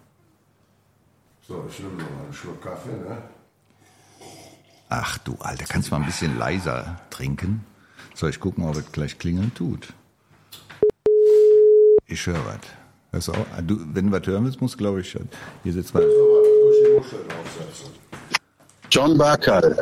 So, 1.48 1.66
ich 1.68 1.80
nehme 1.80 1.94
noch 1.94 2.10
mal 2.12 2.24
einen 2.26 2.34
Schluck 2.34 2.62
Kaffee, 2.62 2.90
ne? 2.92 3.18
Ach 4.90 5.18
du 5.20 5.36
Alter, 5.40 5.66
kannst 5.68 5.90
du 5.90 5.96
mal 5.96 6.02
ein 6.02 6.06
bisschen 6.06 6.38
leiser 6.38 7.00
trinken? 7.10 7.66
So, 8.14 8.28
ich 8.28 8.40
guck 8.40 8.58
mal, 8.58 8.70
ob 8.70 8.76
es 8.78 8.92
gleich 8.92 9.18
klingeln 9.18 9.54
tut. 9.54 9.94
Ich 12.08 12.26
höre 12.28 12.46
was. 12.46 12.60
Hörst 13.12 13.28
du 13.30 13.32
auch? 13.34 13.46
Ah, 13.58 13.62
Du, 13.62 13.80
wenn 13.94 14.08
du 14.12 14.12
was 14.20 14.26
hören 14.28 14.46
willst, 14.46 14.62
musst 14.62 14.76
du, 14.76 14.78
glaube 14.80 15.02
ich, 15.02 15.18
hier 15.64 15.74
sitzt 15.74 15.94
mal. 15.94 16.04
John 18.92 19.18
Barkal. 19.18 19.76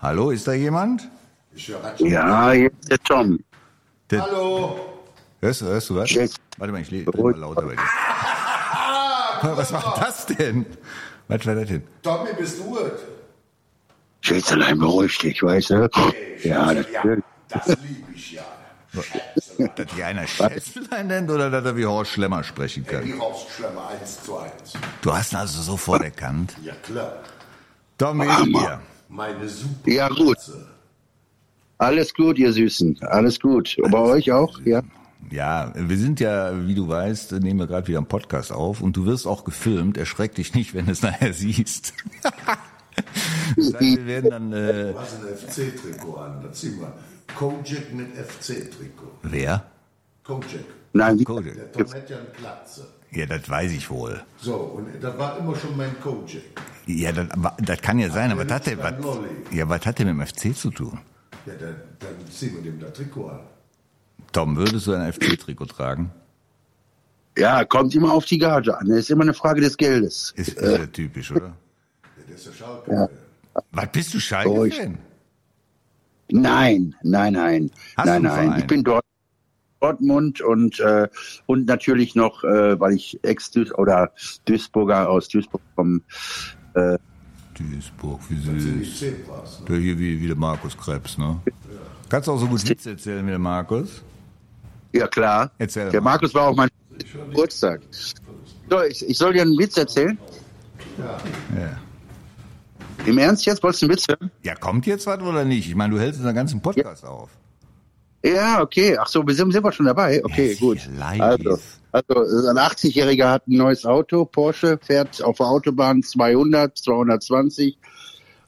Hallo, 0.00 0.30
ist 0.30 0.46
da 0.46 0.52
jemand? 0.52 1.08
Ich 1.54 1.68
höre 1.68 1.94
Ja, 1.98 2.52
hier 2.52 2.70
ist 2.80 2.90
der 2.90 2.98
Tom. 3.00 3.38
Hallo! 4.12 4.78
Hörst, 5.40 5.60
du- 5.60 5.66
hörst 5.66 5.90
du 5.90 5.96
was? 5.96 6.10
Jetzt. 6.10 6.36
Warte 6.56 6.72
mal, 6.72 6.80
ich 6.82 6.90
lese 6.90 7.10
mal 7.16 7.34
lauter 7.36 7.62
bei 7.62 7.74
dir. 7.74 7.82
Was 9.56 9.72
war 9.72 9.94
das 10.00 10.26
denn? 10.26 10.66
Was 11.28 11.46
war 11.46 11.54
das 11.54 11.68
denn? 11.68 11.82
Tommy, 12.02 12.30
bist 12.36 12.58
du 12.58 12.76
es? 12.78 12.92
Schätzelein, 14.28 14.78
beruhig 14.78 15.16
dich, 15.16 15.42
weißt 15.42 15.70
du? 15.70 15.88
Ja, 16.44 16.74
das 16.74 16.86
ja, 16.92 17.02
das 17.48 17.66
liebe 17.68 18.12
ich 18.14 18.32
ja. 18.32 18.42
Scheiße. 18.92 19.70
Dass 19.74 19.94
hier 19.94 20.06
einer 20.06 20.26
Schätzelein 20.26 21.06
nennt 21.06 21.30
oder 21.30 21.48
dass 21.48 21.64
er 21.64 21.74
wie 21.78 21.86
Horst 21.86 22.12
Schlemmer 22.12 22.44
sprechen 22.44 22.84
Die 22.84 22.90
kann? 22.90 23.18
Rausschlemmer 23.18 23.88
eins 23.88 24.22
zu 24.22 24.36
eins. 24.36 24.74
Du 25.00 25.14
hast 25.14 25.32
ihn 25.32 25.36
also 25.36 25.62
sofort 25.62 26.02
erkannt. 26.02 26.54
Ja, 26.62 26.74
klar. 26.82 27.20
Tom, 27.96 28.20
wie 28.20 28.52
dir? 28.52 28.82
Meine 29.08 29.48
super 29.48 29.90
Ja, 29.90 30.08
gut. 30.10 30.36
Alles 31.78 32.12
gut, 32.12 32.38
ihr 32.38 32.52
Süßen. 32.52 32.98
Alles 33.04 33.40
gut. 33.40 33.78
Und 33.78 33.90
bei 33.90 33.98
euch 33.98 34.30
auch? 34.30 34.60
Ja. 34.66 34.82
Ja, 35.30 35.72
wir 35.74 35.96
sind 35.96 36.20
ja, 36.20 36.66
wie 36.66 36.74
du 36.74 36.86
weißt, 36.86 37.32
nehmen 37.32 37.60
wir 37.60 37.66
gerade 37.66 37.88
wieder 37.88 37.98
einen 37.98 38.06
Podcast 38.06 38.52
auf 38.52 38.82
und 38.82 38.94
du 38.94 39.06
wirst 39.06 39.26
auch 39.26 39.44
gefilmt. 39.44 39.96
Erschreck 39.96 40.34
dich 40.34 40.52
nicht, 40.54 40.74
wenn 40.74 40.84
du 40.84 40.92
es 40.92 41.00
nachher 41.00 41.32
siehst. 41.32 41.94
das 43.56 43.80
wir 43.80 44.06
werden 44.06 44.30
dann, 44.30 44.52
äh, 44.52 44.92
Du 44.92 44.98
hast 44.98 45.16
ein 45.16 45.36
FC-Trikot 45.36 46.16
an. 46.16 46.42
Da 46.42 46.52
zieh 46.52 46.70
mal. 46.70 46.92
Kojak 47.36 47.92
mit 47.92 48.08
FC-Trikot. 48.16 49.12
wer? 49.22 49.64
Kojak. 50.24 50.64
Nein, 50.92 51.24
Kojak. 51.24 51.54
Der 51.54 51.72
Tom 51.72 51.92
hat 51.92 52.10
ja. 52.10 52.16
Ja, 53.10 53.26
das 53.26 53.48
weiß 53.48 53.72
ich 53.72 53.88
wohl. 53.90 54.20
So, 54.38 54.54
und 54.54 54.86
das 55.00 55.18
war 55.18 55.38
immer 55.38 55.56
schon 55.56 55.76
mein 55.76 55.98
Kojak. 56.00 56.42
Ja, 56.86 57.12
das, 57.12 57.26
das 57.58 57.80
kann 57.80 57.98
ja 57.98 58.10
sein, 58.10 58.32
aber 58.32 58.44
was 58.44 58.52
hat 58.52 58.66
der, 58.66 58.78
was, 58.78 58.94
ja, 59.50 59.68
was 59.68 59.84
hat 59.84 59.98
der 59.98 60.06
mit 60.06 60.14
dem 60.14 60.26
FC 60.26 60.56
zu 60.56 60.70
tun? 60.70 60.98
Ja, 61.46 61.54
dann, 61.54 61.76
dann 61.98 62.30
ziehen 62.30 62.54
wir 62.54 62.62
dem 62.62 62.80
das 62.80 62.92
Trikot 62.92 63.28
an. 63.28 63.40
Tom, 64.32 64.56
würdest 64.56 64.86
du 64.86 64.92
ein 64.92 65.12
FC-Trikot 65.12 65.66
tragen? 65.66 66.10
Ja, 67.38 67.64
kommt 67.64 67.94
immer 67.94 68.12
auf 68.12 68.24
die 68.24 68.38
Gage 68.38 68.76
an. 68.76 68.90
Es 68.90 69.00
ist 69.00 69.10
immer 69.10 69.22
eine 69.22 69.34
Frage 69.34 69.60
des 69.60 69.76
Geldes. 69.76 70.32
Ist, 70.36 70.54
ist 70.54 70.78
ja 70.78 70.86
typisch, 70.86 71.30
oder? 71.30 71.46
Ja, 71.46 71.52
der 72.28 72.34
ist 72.36 72.46
der 72.46 72.52
Schalke. 72.52 73.10
Was 73.72 73.92
bist 73.92 74.14
du 74.14 74.18
Oh, 74.18 74.20
Schalke-Fan? 74.20 74.98
Nein, 76.30 76.94
nein, 77.02 77.32
nein. 77.32 77.70
Hast 77.96 78.06
nein, 78.06 78.22
nein. 78.22 78.58
Ich 78.58 78.66
bin 78.66 78.84
dort. 78.84 79.04
Dortmund 79.80 80.40
und 80.40 80.80
äh, 80.80 81.08
und 81.46 81.66
natürlich 81.66 82.16
noch, 82.16 82.42
äh, 82.42 82.80
weil 82.80 82.94
ich 82.94 83.16
ex 83.22 83.52
-Duis 83.52 83.72
oder 83.74 84.12
Duisburger 84.44 85.08
aus 85.08 85.28
Duisburg 85.28 85.62
komme. 85.76 86.00
Duisburg, 87.54 88.20
wie 88.28 88.36
süß. 88.36 89.04
Der 89.68 89.76
hier 89.76 89.98
wie, 89.98 90.20
wie 90.20 90.26
der 90.26 90.36
Markus 90.36 90.76
Krebs, 90.76 91.18
ne? 91.18 91.40
Kannst 92.08 92.28
du 92.28 92.32
auch 92.32 92.38
so 92.38 92.46
gut 92.46 92.68
Witze 92.68 92.90
erzählen 92.90 93.24
wie 93.26 93.30
der 93.30 93.38
Markus? 93.38 94.02
Ja 94.92 95.06
klar. 95.06 95.50
Erzähl 95.58 95.90
Der 95.90 96.00
mal. 96.00 96.12
Markus 96.12 96.34
war 96.34 96.48
auch 96.48 96.56
mein 96.56 96.68
Geburtstag. 97.30 97.80
So, 98.70 98.82
ich, 98.82 99.08
ich 99.08 99.18
soll 99.18 99.32
dir 99.32 99.42
einen 99.42 99.58
Witz 99.58 99.76
erzählen. 99.76 100.18
Ja. 100.98 101.78
Im 103.06 103.18
Ernst 103.18 103.46
jetzt? 103.46 103.62
Wolltest 103.62 103.82
du 103.82 103.86
einen 103.86 103.94
Witz 103.94 104.06
hören? 104.08 104.30
Ja, 104.42 104.54
kommt 104.54 104.86
jetzt 104.86 105.06
was 105.06 105.20
oder 105.20 105.44
nicht? 105.44 105.68
Ich 105.68 105.74
meine, 105.74 105.94
du 105.94 106.00
hältst 106.00 106.18
unseren 106.20 106.34
ganzen 106.34 106.60
Podcast 106.60 107.04
auf. 107.04 107.30
Ja, 108.24 108.60
okay. 108.60 108.96
Ach 108.98 109.06
so, 109.06 109.26
wir 109.26 109.34
sind, 109.34 109.52
sind 109.52 109.64
wir 109.64 109.72
schon 109.72 109.86
dabei. 109.86 110.22
Okay, 110.24 110.52
Ja, 110.52 111.36
gut. 111.36 111.58
Also, 111.92 112.14
also 112.20 112.48
ein 112.48 112.56
80-Jähriger 112.58 113.30
hat 113.30 113.46
ein 113.48 113.56
neues 113.56 113.86
Auto, 113.86 114.24
Porsche, 114.24 114.78
fährt 114.82 115.22
auf 115.22 115.38
der 115.38 115.46
Autobahn 115.46 116.02
200, 116.02 116.76
220 116.76 117.78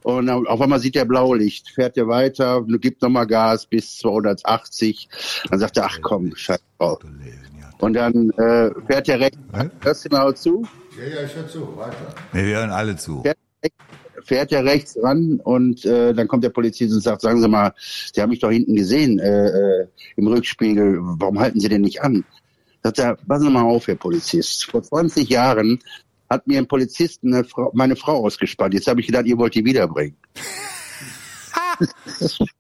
und 0.02 0.28
auf 0.30 0.60
einmal 0.60 0.80
sieht 0.80 0.96
er 0.96 1.04
Blaulicht, 1.04 1.70
fährt 1.70 1.96
er 1.96 2.08
weiter, 2.08 2.62
gibt 2.66 3.00
nochmal 3.02 3.26
Gas 3.26 3.66
bis 3.66 3.96
280. 3.98 5.08
Dann 5.50 5.58
sagt 5.58 5.76
er, 5.76 5.84
ach 5.86 5.98
komm, 6.02 6.34
scheiß 6.34 6.60
drauf. 6.78 7.00
Und 7.78 7.94
dann 7.94 8.30
äh, 8.30 8.70
fährt 8.86 9.08
er 9.08 9.20
rechts, 9.20 9.38
hörst 9.82 10.04
du 10.04 10.08
genau 10.10 10.32
zu, 10.32 10.66
Ja, 10.98 11.20
ja, 11.20 11.26
ich 11.26 11.34
höre 11.34 11.48
zu. 11.48 11.76
Weiter. 11.76 11.96
Nee, 12.32 12.44
wir 12.46 12.56
hören 12.58 12.70
alle 12.70 12.96
zu. 12.96 13.22
fährt, 13.22 13.38
fährt 14.24 14.52
er 14.52 14.64
rechts 14.64 14.96
ran 15.02 15.40
und 15.42 15.84
äh, 15.84 16.12
dann 16.14 16.28
kommt 16.28 16.44
der 16.44 16.50
Polizist 16.50 16.92
und 16.94 17.00
sagt, 17.02 17.22
sagen 17.22 17.40
Sie 17.40 17.48
mal, 17.48 17.72
Sie 18.12 18.20
haben 18.20 18.30
mich 18.30 18.40
doch 18.40 18.50
hinten 18.50 18.74
gesehen 18.74 19.18
äh, 19.18 19.48
äh, 19.82 19.86
im 20.16 20.26
Rückspiegel, 20.26 20.98
warum 21.00 21.38
halten 21.38 21.60
Sie 21.60 21.68
denn 21.68 21.82
nicht 21.82 22.02
an? 22.02 22.24
Sagt 22.82 22.98
er, 22.98 23.16
passen 23.16 23.44
Sie 23.44 23.50
mal 23.50 23.62
auf, 23.62 23.86
Herr 23.88 23.96
Polizist. 23.96 24.64
Vor 24.70 24.82
20 24.82 25.28
Jahren 25.28 25.80
hat 26.30 26.46
mir 26.46 26.58
ein 26.58 26.68
Polizist 26.68 27.20
Frau, 27.48 27.70
meine 27.74 27.96
Frau 27.96 28.24
ausgespannt. 28.24 28.74
Jetzt 28.74 28.86
habe 28.86 29.00
ich 29.00 29.06
gedacht, 29.06 29.26
ihr 29.26 29.36
wollt 29.36 29.54
die 29.54 29.64
wiederbringen. 29.64 30.16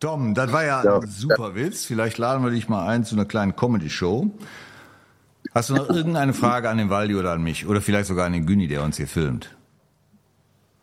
Tom, 0.00 0.34
das 0.34 0.52
war 0.52 0.64
ja, 0.64 0.84
Ja. 0.84 0.98
ein 0.98 1.06
super 1.06 1.54
Witz. 1.54 1.84
Vielleicht 1.84 2.18
laden 2.18 2.44
wir 2.44 2.50
dich 2.50 2.68
mal 2.68 2.86
ein 2.88 3.04
zu 3.04 3.14
einer 3.14 3.24
kleinen 3.24 3.54
Comedy-Show. 3.56 4.30
Hast 5.54 5.70
du 5.70 5.74
noch 5.74 5.88
irgendeine 5.94 6.34
Frage 6.34 6.68
an 6.68 6.78
den 6.78 6.90
Waldi 6.90 7.14
oder 7.14 7.32
an 7.32 7.42
mich? 7.42 7.66
Oder 7.66 7.80
vielleicht 7.80 8.08
sogar 8.08 8.26
an 8.26 8.32
den 8.32 8.46
Günni, 8.46 8.68
der 8.68 8.82
uns 8.82 8.96
hier 8.96 9.06
filmt? 9.06 9.54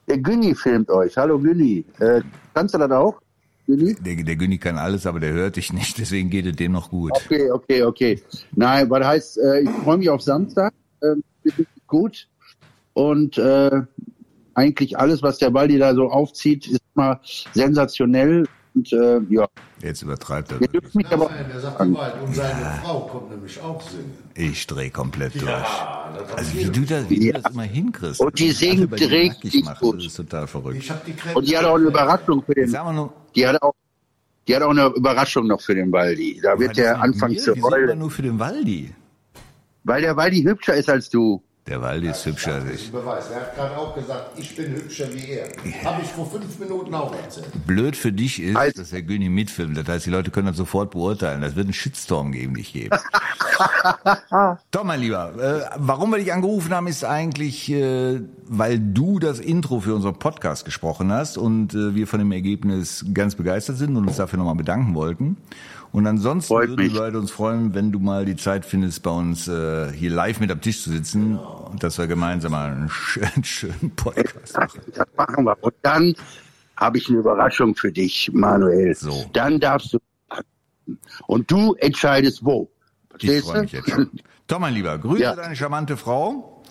Der 0.10 0.18
Günni 0.18 0.56
filmt 0.56 0.90
euch. 0.90 1.16
Hallo 1.18 1.38
Günni. 1.38 1.86
Äh, 2.00 2.22
kannst 2.56 2.74
du 2.74 2.80
das 2.80 2.90
auch? 2.90 3.22
Günni? 3.68 3.94
Der, 3.94 4.16
der 4.16 4.36
Günni 4.36 4.58
kann 4.58 4.76
alles, 4.80 5.06
aber 5.06 5.20
der 5.20 5.34
hört 5.34 5.56
dich 5.56 5.72
nicht, 5.72 5.98
deswegen 6.00 6.32
geht 6.32 6.48
es 6.48 6.56
dem 6.56 6.72
noch 6.72 6.90
gut. 6.90 7.12
Okay, 7.12 7.52
okay, 7.52 7.84
okay. 7.84 8.22
Nein, 8.56 8.90
was 8.90 9.06
heißt, 9.06 9.38
äh, 9.38 9.62
ich 9.62 9.70
freue 9.70 10.00
mich 10.00 10.10
auf 10.10 10.24
Samstag. 10.24 10.74
Äh, 11.02 11.16
gut. 11.86 12.28
Und 12.94 13.38
äh, 13.38 13.82
eigentlich 14.56 14.98
alles, 14.98 15.22
was 15.22 15.38
der 15.38 15.54
Waldi 15.54 15.78
da 15.78 15.94
so 15.94 16.10
aufzieht, 16.10 16.66
ist 16.66 16.82
mal 16.96 17.20
sensationell. 17.54 18.48
Und 18.80 18.94
äh, 18.94 19.20
ja, 19.30 19.46
Jetzt 19.82 20.02
übertreibt 20.04 20.52
er. 20.54 20.60
dürft 20.60 20.96
mich 20.96 21.06
aber 21.12 21.30
Nein, 21.30 21.52
er 21.54 21.60
sagt 21.60 21.80
Wahrheit. 21.80 22.14
Und 22.22 22.34
seine 22.36 22.80
Frau 22.82 23.00
kommt 23.02 23.30
nämlich 23.32 23.62
auch 23.62 23.82
singen. 23.82 24.14
Ich 24.36 24.66
dreh 24.68 24.90
komplett 24.90 25.36
durch. 25.36 25.48
Ja, 25.48 26.14
Also 26.36 26.54
wie 26.58 26.64
du 26.66 26.82
das, 26.86 27.10
wie 27.10 27.28
Ja. 27.28 27.34
du 27.34 27.42
das 27.42 27.52
immer 27.54 27.64
hinkriegst. 27.64 28.22
Und 28.22 28.40
die 28.40 28.52
singt 28.52 28.92
richtig 28.94 29.66
machen, 29.66 29.78
gut. 29.82 29.98
Das 29.98 30.06
ist 30.06 30.16
total 30.16 30.48
verrückt. 30.48 30.78
Ich 30.80 30.90
habe 30.90 31.02
die 31.06 31.12
Kräfte. 31.14 31.38
und 31.38 31.48
die 31.48 31.58
hat 31.58 31.66
auch 31.66 31.76
eine 31.76 31.88
Überraschung 31.88 32.42
für 32.44 32.54
den. 32.56 32.72
Nur, 32.72 33.14
Die 33.36 33.46
hat 33.46 33.62
auch, 33.62 33.74
die 34.48 34.56
hat 34.56 34.64
auch 34.64 34.70
eine 34.70 34.86
Überraschung 34.96 35.48
noch 35.48 35.60
für 35.62 35.76
den 35.76 35.92
Waldi. 35.92 36.40
Da 36.42 36.58
wird 36.58 36.78
der 36.78 37.02
anfangen 37.02 37.38
zu 37.38 37.54
heulen, 37.62 38.00
nur 38.00 38.12
für 38.12 38.22
den 38.22 38.40
Waldi. 38.40 38.94
weil 39.84 40.02
der 40.02 40.16
Waldi 40.16 40.42
hübscher 40.44 40.76
ist 40.76 40.90
als 40.90 41.10
du. 41.10 41.42
Der 41.70 41.82
Waldi 41.84 42.08
ist 42.08 42.26
hübscher 42.26 42.56
als 42.56 42.66
ich. 42.74 42.92
Beweis. 42.92 43.30
Er 43.30 43.42
hat 43.42 43.56
gerade 43.56 43.78
auch 43.78 43.94
gesagt, 43.94 44.32
ich 44.40 44.56
bin 44.56 44.72
hübscher 44.74 45.06
wie 45.14 45.28
er. 45.30 45.50
Habe 45.86 46.02
ich 46.02 46.08
vor 46.10 46.30
fünf 46.30 46.58
Minuten 46.58 46.94
auch 46.96 47.14
erzählt. 47.16 47.48
Blöd 47.68 47.96
für 47.96 48.12
dich 48.12 48.42
ist, 48.42 48.56
Also- 48.56 48.80
dass 48.82 48.90
der 48.90 49.04
Günni 49.04 49.30
mitfilmt. 49.30 49.78
Das 49.78 49.88
heißt, 49.88 50.06
die 50.08 50.10
Leute 50.10 50.32
können 50.32 50.48
das 50.48 50.58
sofort 50.58 50.90
beurteilen. 50.92 51.42
Das 51.42 51.56
wird 51.56 51.68
einen 51.68 51.74
Shitstorm 51.74 52.32
gegen 52.32 52.56
dich 52.56 52.74
geben. 52.74 52.98
Tom, 54.72 54.88
mein 54.88 55.00
Lieber, 55.02 55.32
äh, 55.38 55.70
warum 55.78 56.10
wir 56.12 56.18
dich 56.18 56.34
angerufen 56.34 56.74
haben, 56.74 56.88
ist 56.88 57.04
eigentlich, 57.06 57.70
äh, 57.72 58.20
weil 58.48 58.80
du 58.80 59.20
das 59.20 59.40
Intro 59.40 59.80
für 59.80 59.94
unseren 59.94 60.18
Podcast 60.18 60.66
gesprochen 60.66 61.12
hast 61.12 61.38
und 61.38 61.74
äh, 61.76 61.94
wir 61.94 62.08
von 62.08 62.20
dem 62.20 62.32
Ergebnis 62.32 63.06
ganz 63.14 63.36
begeistert 63.36 63.78
sind 63.78 63.96
und 63.96 64.08
uns 64.08 64.18
dafür 64.18 64.38
nochmal 64.40 64.56
bedanken 64.56 64.96
wollten. 64.96 65.38
Und 65.92 66.06
ansonsten 66.06 66.48
Freut 66.48 66.70
würden 66.70 66.86
mich. 66.86 66.94
wir 66.94 67.16
uns 67.20 67.32
freuen, 67.32 67.74
wenn 67.74 67.92
du 67.92 68.00
mal 68.00 68.24
die 68.26 68.36
Zeit 68.36 68.64
findest, 68.66 69.02
bei 69.02 69.10
uns 69.12 69.48
äh, 69.48 69.92
hier 69.92 70.12
live 70.12 70.40
mit 70.40 70.52
am 70.52 70.62
Tisch 70.62 70.84
zu 70.84 70.92
sitzen 70.92 71.38
und 71.38 71.82
dass 71.82 71.98
wir 71.98 72.06
gemeinsam 72.08 72.52
mal 72.52 72.72
einen 72.72 72.90
schönen, 72.90 73.44
schönen 73.44 73.92
Podcast 73.96 74.56
machen. 74.56 74.82
Das 74.94 75.08
machen 75.18 75.44
wir. 75.46 75.58
Und 75.62 75.74
dann 75.82 76.14
habe 76.78 76.98
ich 77.00 77.10
eine 77.10 77.18
Überraschung 77.18 77.76
für 77.76 77.92
dich, 77.92 78.30
Manuel. 78.34 78.94
So. 78.96 79.26
Dann 79.34 79.60
darfst 79.60 79.94
du. 79.94 80.00
Und 81.28 81.50
du 81.52 81.74
entscheidest 81.76 82.44
wo. 82.46 82.70
Ich 83.20 83.42
freue 83.42 83.62
mich 83.64 83.72
jetzt 83.74 83.90
schon. 83.90 84.10
Tom, 84.48 84.62
mein 84.62 84.74
Lieber, 84.74 84.98
grüße 84.98 85.22
Ja. 85.22 85.36
deine 85.36 85.56
charmante 85.56 85.98
Frau. 85.98 86.64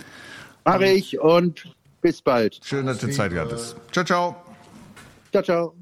Mach 0.65 0.81
ich 0.81 1.19
und 1.21 1.65
bis 2.01 2.23
bald. 2.23 2.59
Schön, 2.65 2.87
dass 2.87 2.99
du 2.99 3.11
Zeit 3.11 3.35
hattest. 3.35 3.77
Ciao, 3.93 4.05
ciao. 4.05 4.37
Ciao, 5.33 5.43
ciao. 5.43 5.75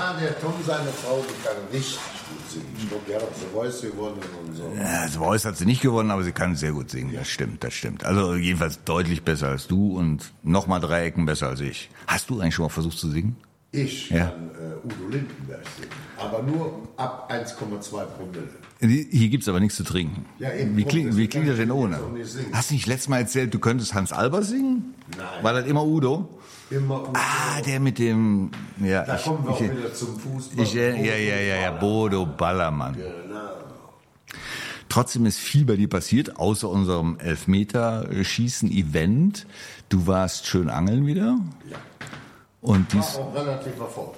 Ja, 0.00 0.14
der 0.18 0.40
Tom, 0.40 0.54
seine 0.66 0.88
Frau, 0.88 1.22
die 1.28 1.44
kann 1.46 1.56
richtig 1.70 1.98
gut 1.98 2.50
singen. 2.50 2.74
Ich 2.78 2.88
glaube, 2.88 3.04
der 3.06 3.16
hat 3.16 3.24
auch 3.24 3.34
The 3.34 3.46
Voice 3.52 3.80
gewonnen 3.82 4.20
und 4.46 4.56
so. 4.56 4.72
Ja, 4.74 5.06
The 5.06 5.18
Voice 5.18 5.44
hat 5.44 5.58
sie 5.58 5.66
nicht 5.66 5.82
gewonnen, 5.82 6.10
aber 6.10 6.22
sie 6.24 6.32
kann 6.32 6.56
sehr 6.56 6.72
gut 6.72 6.90
singen. 6.90 7.12
Das 7.14 7.28
stimmt, 7.28 7.62
das 7.62 7.74
stimmt. 7.74 8.04
Also 8.04 8.34
jedenfalls 8.34 8.82
deutlich 8.84 9.22
besser 9.24 9.48
als 9.48 9.66
du 9.66 9.98
und 9.98 10.32
nochmal 10.42 10.80
drei 10.80 11.04
Ecken 11.04 11.26
besser 11.26 11.48
als 11.48 11.60
ich. 11.60 11.90
Hast 12.06 12.30
du 12.30 12.40
eigentlich 12.40 12.54
schon 12.54 12.62
mal 12.64 12.70
versucht 12.70 12.96
zu 12.98 13.10
singen? 13.10 13.36
Ich 13.72 14.08
Ja. 14.10 14.28
kann 14.30 14.50
äh, 14.58 14.84
Udo 14.86 15.08
Lindenberg 15.10 15.62
singen, 15.76 15.92
aber 16.16 16.42
nur 16.42 16.88
ab 16.96 17.30
1,2 17.30 18.04
Promille. 18.06 18.48
Hier 19.10 19.28
gibt's 19.28 19.46
aber 19.48 19.60
nichts 19.60 19.76
zu 19.76 19.84
trinken. 19.84 20.24
Ja, 20.38 20.52
eben. 20.54 20.76
wie, 20.78 20.84
klingt, 20.84 21.14
wie 21.16 21.28
klingt 21.28 21.46
das 21.46 21.56
denn 21.58 21.70
ohne? 21.70 22.00
Hast 22.52 22.70
du 22.70 22.74
nicht 22.74 22.86
letztes 22.86 23.08
Mal 23.08 23.18
erzählt, 23.18 23.52
du 23.52 23.58
könntest 23.58 23.92
Hans 23.94 24.12
Albers 24.12 24.48
singen? 24.48 24.94
Nein. 25.16 25.44
War 25.44 25.52
das 25.52 25.66
immer 25.66 25.84
Udo? 25.84 26.39
Immer 26.70 27.02
Udo. 27.02 27.12
Ah, 27.14 27.60
der 27.62 27.80
mit 27.80 27.98
dem... 27.98 28.50
Ja, 28.78 29.04
da 29.04 29.16
ich, 29.16 29.24
kommen 29.24 29.44
wir 29.44 29.50
auch 29.50 29.60
ich, 29.60 29.70
wieder 29.70 29.92
zum 29.92 30.18
Fußball. 30.18 30.64
Ich, 30.64 30.72
ja, 30.74 30.90
ja, 30.90 31.16
ja, 31.16 31.56
ja, 31.62 31.70
Bodo 31.72 32.24
Ballermann. 32.26 32.96
Trotzdem 34.88 35.26
ist 35.26 35.38
viel 35.38 35.64
bei 35.64 35.76
dir 35.76 35.88
passiert, 35.88 36.36
außer 36.36 36.68
unserem 36.68 37.18
Elfmeterschießen-Event. 37.20 39.46
Du 39.88 40.06
warst 40.06 40.46
schön 40.46 40.68
angeln 40.68 41.06
wieder. 41.06 41.38
Ja. 41.70 41.76
Und 42.60 42.92
dies, 42.92 43.14
War 43.14 43.20
auch 43.20 43.34
relativ 43.34 43.78
erfolgreich. 43.78 44.16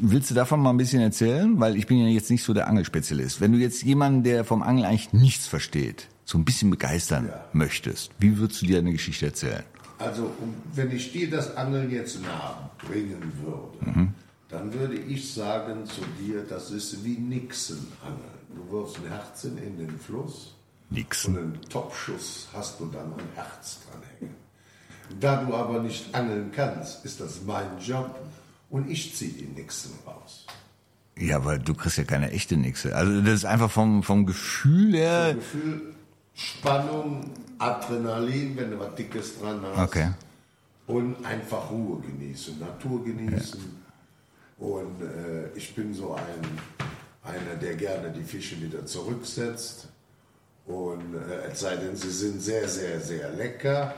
willst 0.00 0.30
du 0.30 0.34
davon 0.34 0.60
mal 0.60 0.70
ein 0.70 0.76
bisschen 0.76 1.00
erzählen? 1.00 1.58
Weil 1.58 1.76
ich 1.76 1.86
bin 1.86 1.98
ja 1.98 2.08
jetzt 2.08 2.30
nicht 2.30 2.42
so 2.42 2.54
der 2.54 2.68
Angelspezialist. 2.68 3.40
Wenn 3.40 3.52
du 3.52 3.58
jetzt 3.58 3.82
jemanden, 3.82 4.22
der 4.22 4.44
vom 4.44 4.62
Angeln 4.62 4.86
eigentlich 4.86 5.12
nichts 5.12 5.46
versteht, 5.46 6.08
so 6.24 6.38
ein 6.38 6.44
bisschen 6.44 6.70
begeistern 6.70 7.30
möchtest, 7.52 8.10
wie 8.18 8.38
würdest 8.38 8.62
du 8.62 8.66
dir 8.66 8.78
eine 8.78 8.92
Geschichte 8.92 9.26
erzählen? 9.26 9.64
Also, 9.98 10.30
wenn 10.74 10.90
ich 10.90 11.12
dir 11.12 11.30
das 11.30 11.56
Angeln 11.56 11.90
jetzt 11.90 12.20
nahe 12.22 12.70
bringen 12.86 13.32
würde, 13.42 13.90
Mhm. 13.98 14.14
dann 14.48 14.72
würde 14.74 14.94
ich 14.96 15.32
sagen 15.32 15.86
zu 15.86 16.02
dir, 16.20 16.42
das 16.48 16.70
ist 16.70 17.04
wie 17.04 17.16
Nixon 17.18 17.86
angeln. 18.04 18.20
Du 18.54 18.70
wirfst 18.72 18.98
ein 18.98 19.08
Herzen 19.10 19.58
in 19.58 19.78
den 19.78 19.98
Fluss 19.98 20.54
Nix. 20.90 21.24
und 21.24 21.38
einen 21.38 21.60
Topschuss 21.70 22.48
hast 22.52 22.78
du 22.80 22.86
dann 22.86 23.12
ein 23.14 23.28
Herz 23.34 23.78
dranhängen. 23.90 24.36
Da 25.20 25.42
du 25.44 25.54
aber 25.54 25.80
nicht 25.82 26.14
angeln 26.14 26.50
kannst, 26.54 27.04
ist 27.04 27.20
das 27.20 27.40
mein 27.46 27.78
Job 27.80 28.18
und 28.70 28.90
ich 28.90 29.14
ziehe 29.14 29.32
die 29.32 29.46
Nixon 29.46 29.92
raus. 30.06 30.46
Ja, 31.18 31.36
aber 31.36 31.58
du 31.58 31.72
kriegst 31.74 31.96
ja 31.96 32.04
keine 32.04 32.30
echte 32.32 32.56
Nixe. 32.58 32.94
Also 32.94 33.20
das 33.22 33.32
ist 33.34 33.44
einfach 33.46 33.70
vom, 33.70 34.02
vom 34.02 34.26
Gefühl 34.26 34.94
her. 34.94 35.34
Gefühl, 35.34 35.94
Spannung, 36.36 37.32
Adrenalin, 37.58 38.56
wenn 38.56 38.70
du 38.70 38.78
was 38.78 38.94
Dickes 38.94 39.40
dran 39.40 39.62
hast. 39.62 39.88
Okay. 39.88 40.10
Und 40.86 41.24
einfach 41.24 41.70
Ruhe 41.70 42.00
genießen, 42.00 42.60
Natur 42.60 43.02
genießen. 43.04 43.82
Und 44.58 45.02
äh, 45.02 45.48
ich 45.56 45.74
bin 45.74 45.94
so 45.94 46.14
ein, 46.14 46.42
einer, 47.24 47.56
der 47.60 47.74
gerne 47.74 48.10
die 48.12 48.22
Fische 48.22 48.60
wieder 48.60 48.86
zurücksetzt 48.86 49.88
Und 50.66 51.14
äh, 51.14 51.50
es 51.52 51.60
sei 51.60 51.76
denn, 51.76 51.96
sie 51.96 52.10
sind 52.10 52.42
sehr, 52.42 52.68
sehr, 52.68 53.00
sehr 53.00 53.30
lecker. 53.30 53.94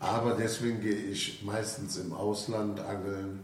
Aber 0.00 0.34
deswegen 0.34 0.80
gehe 0.80 0.94
ich 0.94 1.42
meistens 1.42 1.96
im 1.96 2.12
Ausland 2.12 2.80
angeln, 2.80 3.40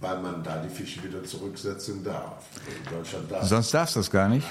weil 0.00 0.18
man 0.18 0.42
da 0.42 0.56
die 0.56 0.68
Fische 0.68 1.02
wieder 1.04 1.22
zurücksetzen 1.22 2.02
darf. 2.02 2.44
In 2.66 2.96
Deutschland 2.96 3.30
darf 3.30 3.44
Sonst 3.44 3.72
darfst 3.72 3.96
du 3.96 4.00
das 4.00 4.10
gar 4.10 4.28
nicht? 4.28 4.46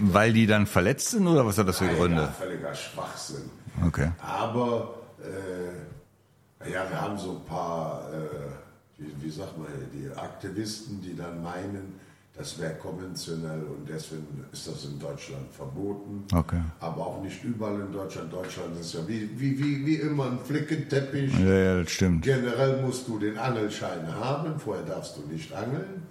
Weil 0.00 0.32
die 0.32 0.46
dann 0.46 0.66
verletzt 0.66 1.10
sind 1.10 1.26
oder 1.26 1.44
was 1.46 1.58
hat 1.58 1.68
das 1.68 1.78
für 1.78 1.88
Gründe? 1.88 2.28
völliger 2.38 2.74
Schwachsinn. 2.74 3.50
Okay. 3.86 4.10
Aber 4.20 4.94
äh, 5.20 6.70
ja, 6.70 6.88
wir 6.88 7.00
haben 7.00 7.18
so 7.18 7.32
ein 7.32 7.44
paar, 7.44 8.08
äh, 8.12 9.02
wie, 9.02 9.12
wie 9.20 9.30
sagt 9.30 9.58
man, 9.58 9.66
die 9.92 10.08
Aktivisten, 10.16 11.02
die 11.02 11.14
dann 11.14 11.42
meinen, 11.42 11.93
das 12.36 12.58
wäre 12.58 12.74
konventionell 12.74 13.62
und 13.62 13.88
deswegen 13.88 14.44
ist 14.52 14.66
das 14.66 14.84
in 14.86 14.98
Deutschland 14.98 15.48
verboten. 15.52 16.24
Okay. 16.34 16.60
Aber 16.80 17.06
auch 17.06 17.22
nicht 17.22 17.44
überall 17.44 17.80
in 17.80 17.92
Deutschland. 17.92 18.32
Deutschland 18.32 18.78
ist 18.80 18.92
ja 18.92 19.06
wie, 19.06 19.30
wie, 19.38 19.56
wie, 19.56 19.86
wie 19.86 19.96
immer 19.96 20.26
ein 20.26 20.38
Flickenteppich. 20.40 21.32
Ja, 21.38 21.54
ja, 21.54 21.82
das 21.82 21.92
stimmt. 21.92 22.24
Generell 22.24 22.82
musst 22.82 23.06
du 23.06 23.20
den 23.20 23.38
Angelschein 23.38 24.12
haben, 24.12 24.58
vorher 24.58 24.84
darfst 24.84 25.16
du 25.16 25.22
nicht 25.32 25.52
angeln. 25.52 26.02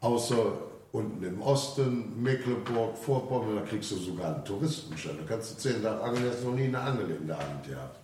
Außer 0.00 0.52
unten 0.92 1.24
im 1.24 1.42
Osten, 1.42 2.22
Mecklenburg, 2.22 2.96
Vorpommern, 2.96 3.56
da 3.56 3.62
kriegst 3.62 3.90
du 3.90 3.96
sogar 3.96 4.36
einen 4.36 4.44
Touristenschein. 4.44 5.16
Da 5.18 5.34
kannst 5.34 5.52
du 5.52 5.58
zehn 5.58 5.82
Tage 5.82 6.00
angeln, 6.00 6.30
hast 6.30 6.44
noch 6.44 6.54
nie 6.54 6.64
eine 6.66 6.78
Angel 6.78 7.10
in 7.20 7.26
der 7.26 7.36
Hand 7.36 7.66
gehabt. 7.66 7.98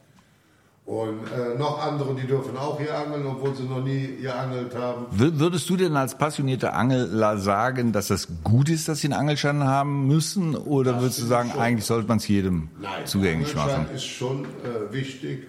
Und 0.87 1.21
äh, 1.33 1.59
noch 1.59 1.81
andere, 1.83 2.15
die 2.15 2.27
dürfen 2.27 2.59
auch 2.59 2.79
hier 2.79 2.95
angeln, 2.99 3.25
obwohl 3.27 3.55
sie 3.55 3.63
noch 3.63 3.83
nie 3.83 4.17
geangelt 4.21 4.75
haben. 4.77 5.07
Wür- 5.17 5.39
Würdest 5.39 5.69
du 5.71 5.77
denn 5.79 5.97
als 5.97 6.19
passionierter 6.19 6.75
Angler 6.75 7.39
sagen, 7.39 7.93
dass 7.93 8.09
das 8.09 8.29
gut 8.45 8.69
ist, 8.69 8.87
dass 8.87 9.01
sie 9.01 9.07
einen 9.07 9.19
Angelschein 9.19 9.65
haben 9.65 10.07
müssen? 10.07 10.55
Oder 10.55 10.93
Das 10.93 11.01
würdest 11.01 11.23
du 11.23 11.25
sagen, 11.25 11.51
schon. 11.53 11.61
eigentlich 11.61 11.87
sollte 11.87 12.07
man 12.07 12.19
es 12.19 12.29
jedem 12.29 12.69
Nein, 12.83 13.07
zugänglich 13.07 13.49
der 13.53 13.57
machen? 13.57 13.71
Angelschein 13.77 13.97
ist 13.97 14.05
schon 14.05 14.45
äh, 14.45 14.93
wichtig, 14.93 15.47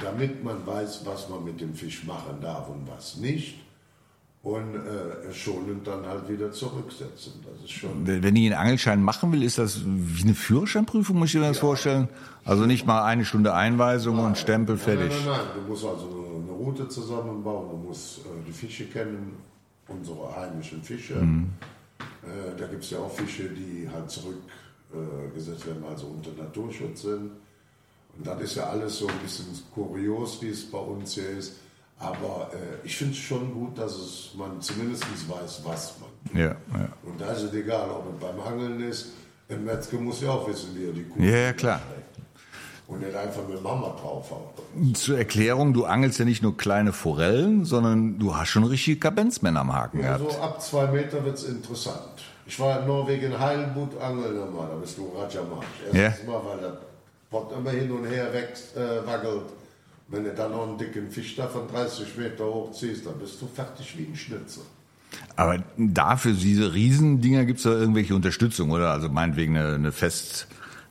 damit 0.00 0.44
man 0.44 0.64
weiß, 0.64 1.00
was 1.04 1.28
man 1.30 1.42
mit 1.44 1.60
dem 1.60 1.74
Fisch 1.74 2.04
machen 2.04 2.36
darf 2.40 2.68
und 2.68 2.86
was 2.88 3.16
nicht. 3.16 3.56
Und 4.46 4.76
äh, 4.76 5.32
schonend 5.34 5.88
dann 5.88 6.06
halt 6.06 6.28
wieder 6.28 6.52
zurücksetzen. 6.52 7.32
Das 7.44 7.64
ist 7.64 7.72
schon. 7.72 8.06
Wenn 8.06 8.36
ich 8.36 8.46
einen 8.46 8.54
Angelschein 8.54 9.02
machen 9.02 9.32
will, 9.32 9.42
ist 9.42 9.58
das 9.58 9.80
wie 9.84 10.22
eine 10.22 10.34
Führerscheinprüfung, 10.34 11.18
muss 11.18 11.30
ich 11.30 11.34
mir 11.34 11.48
das 11.48 11.58
vorstellen? 11.58 12.08
Also 12.44 12.64
nicht 12.64 12.86
mal 12.86 13.04
eine 13.04 13.24
Stunde 13.24 13.54
Einweisung 13.54 14.20
und 14.20 14.38
Stempel 14.38 14.76
fertig. 14.76 15.10
Nein, 15.10 15.18
nein, 15.26 15.36
nein. 15.36 15.46
Du 15.56 15.68
musst 15.68 15.84
also 15.84 16.06
eine, 16.06 16.52
Route 16.52 16.88
zusammenbauen, 16.88 17.70
du 17.70 17.88
musst 17.88 18.18
äh, 18.18 18.22
die 18.46 18.52
Fische 18.52 18.84
kennen, 18.84 19.32
unsere 19.88 20.36
heimischen 20.36 20.80
Fische. 20.80 21.16
Mhm. 21.16 21.50
Äh, 22.22 22.56
da 22.56 22.68
gibt 22.68 22.84
es 22.84 22.90
ja 22.90 22.98
auch 22.98 23.10
Fische, 23.10 23.48
die 23.48 23.90
halt 23.92 24.08
zurückgesetzt 24.08 25.64
äh, 25.64 25.66
werden, 25.66 25.82
also 25.90 26.06
unter 26.06 26.30
Naturschutz 26.40 27.02
sind. 27.02 27.32
Und 28.16 28.24
das 28.24 28.40
ist 28.42 28.54
ja 28.54 28.68
alles 28.68 28.96
so 28.96 29.08
ein 29.08 29.18
bisschen 29.24 29.46
kurios, 29.74 30.40
wie 30.40 30.50
es 30.50 30.70
bei 30.70 30.78
uns 30.78 31.14
hier 31.14 31.30
ist. 31.30 31.54
Aber 31.98 32.50
äh, 32.52 32.86
ich 32.86 32.96
finde 32.96 33.12
es 33.14 33.18
schon 33.18 33.54
gut, 33.54 33.78
dass 33.78 33.92
es, 33.94 34.30
man 34.36 34.60
zumindest 34.60 35.04
weiß, 35.28 35.62
was 35.64 35.94
man. 36.00 36.38
Ja, 36.38 36.48
ja. 36.48 36.88
Und 37.04 37.18
da 37.20 37.32
ist 37.32 37.42
es 37.42 37.54
egal, 37.54 37.88
ob 37.90 38.04
es 38.14 38.20
beim 38.20 38.40
Angeln 38.40 38.80
ist. 38.88 39.12
Ein 39.48 39.64
Metzger 39.64 39.98
muss 39.98 40.20
ja 40.20 40.30
auch 40.30 40.46
wissen, 40.48 40.70
wie 40.76 40.86
er 40.86 40.92
die 40.92 41.04
Kuh 41.04 41.22
Ja, 41.22 41.36
ja, 41.36 41.52
klar. 41.52 41.80
Und 42.88 43.00
nicht 43.00 43.16
einfach 43.16 43.46
mit 43.48 43.62
Mama 43.62 43.96
draufhaut. 44.00 44.54
Zur 44.94 45.18
Erklärung, 45.18 45.72
du 45.72 45.84
angelst 45.86 46.18
ja 46.18 46.24
nicht 46.24 46.42
nur 46.42 46.56
kleine 46.56 46.92
Forellen, 46.92 47.64
sondern 47.64 48.18
du 48.18 48.36
hast 48.36 48.48
schon 48.50 48.64
richtige 48.64 48.98
Kabenzmänner 49.00 49.60
am 49.60 49.72
Haken 49.74 50.00
Ja, 50.02 50.18
gehabt. 50.18 50.32
so 50.32 50.38
ab 50.40 50.62
zwei 50.62 50.86
Meter 50.88 51.24
wird 51.24 51.36
es 51.38 51.44
interessant. 51.44 51.98
Ich 52.44 52.60
war 52.60 52.80
in 52.80 52.86
Norwegen 52.86 53.36
Heilbutt 53.38 54.00
angeln 54.00 54.40
einmal, 54.40 54.68
da 54.68 54.74
bist 54.76 54.98
du 54.98 55.10
Rajamarsch. 55.16 55.66
Erstens 55.92 56.26
mal, 56.28 56.40
weil 56.44 56.58
der 56.60 56.78
Pott 57.30 57.50
immer 57.52 57.70
hin 57.70 57.90
und 57.90 58.04
her 58.06 58.32
wächst, 58.32 58.76
äh, 58.76 59.04
wackelt. 59.04 59.42
Wenn 60.08 60.24
du 60.24 60.32
dann 60.34 60.52
noch 60.52 60.68
einen 60.68 60.78
dicken 60.78 61.10
Fisch 61.10 61.34
da 61.34 61.48
von 61.48 61.66
30 61.66 62.16
Meter 62.16 62.44
hochziehst, 62.44 63.06
dann 63.06 63.18
bist 63.18 63.42
du 63.42 63.48
fertig 63.48 63.98
wie 63.98 64.04
ein 64.04 64.14
Schnitzel. 64.14 64.62
Aber 65.34 65.62
dafür 65.76 66.32
diese 66.32 66.72
Riesendinger 66.74 67.44
gibt 67.44 67.58
es 67.58 67.64
da 67.64 67.70
irgendwelche 67.70 68.14
Unterstützung, 68.14 68.70
oder? 68.70 68.92
Also 68.92 69.08
meinetwegen 69.08 69.56
eine, 69.56 69.74
eine 69.74 69.92
fest 69.92 70.46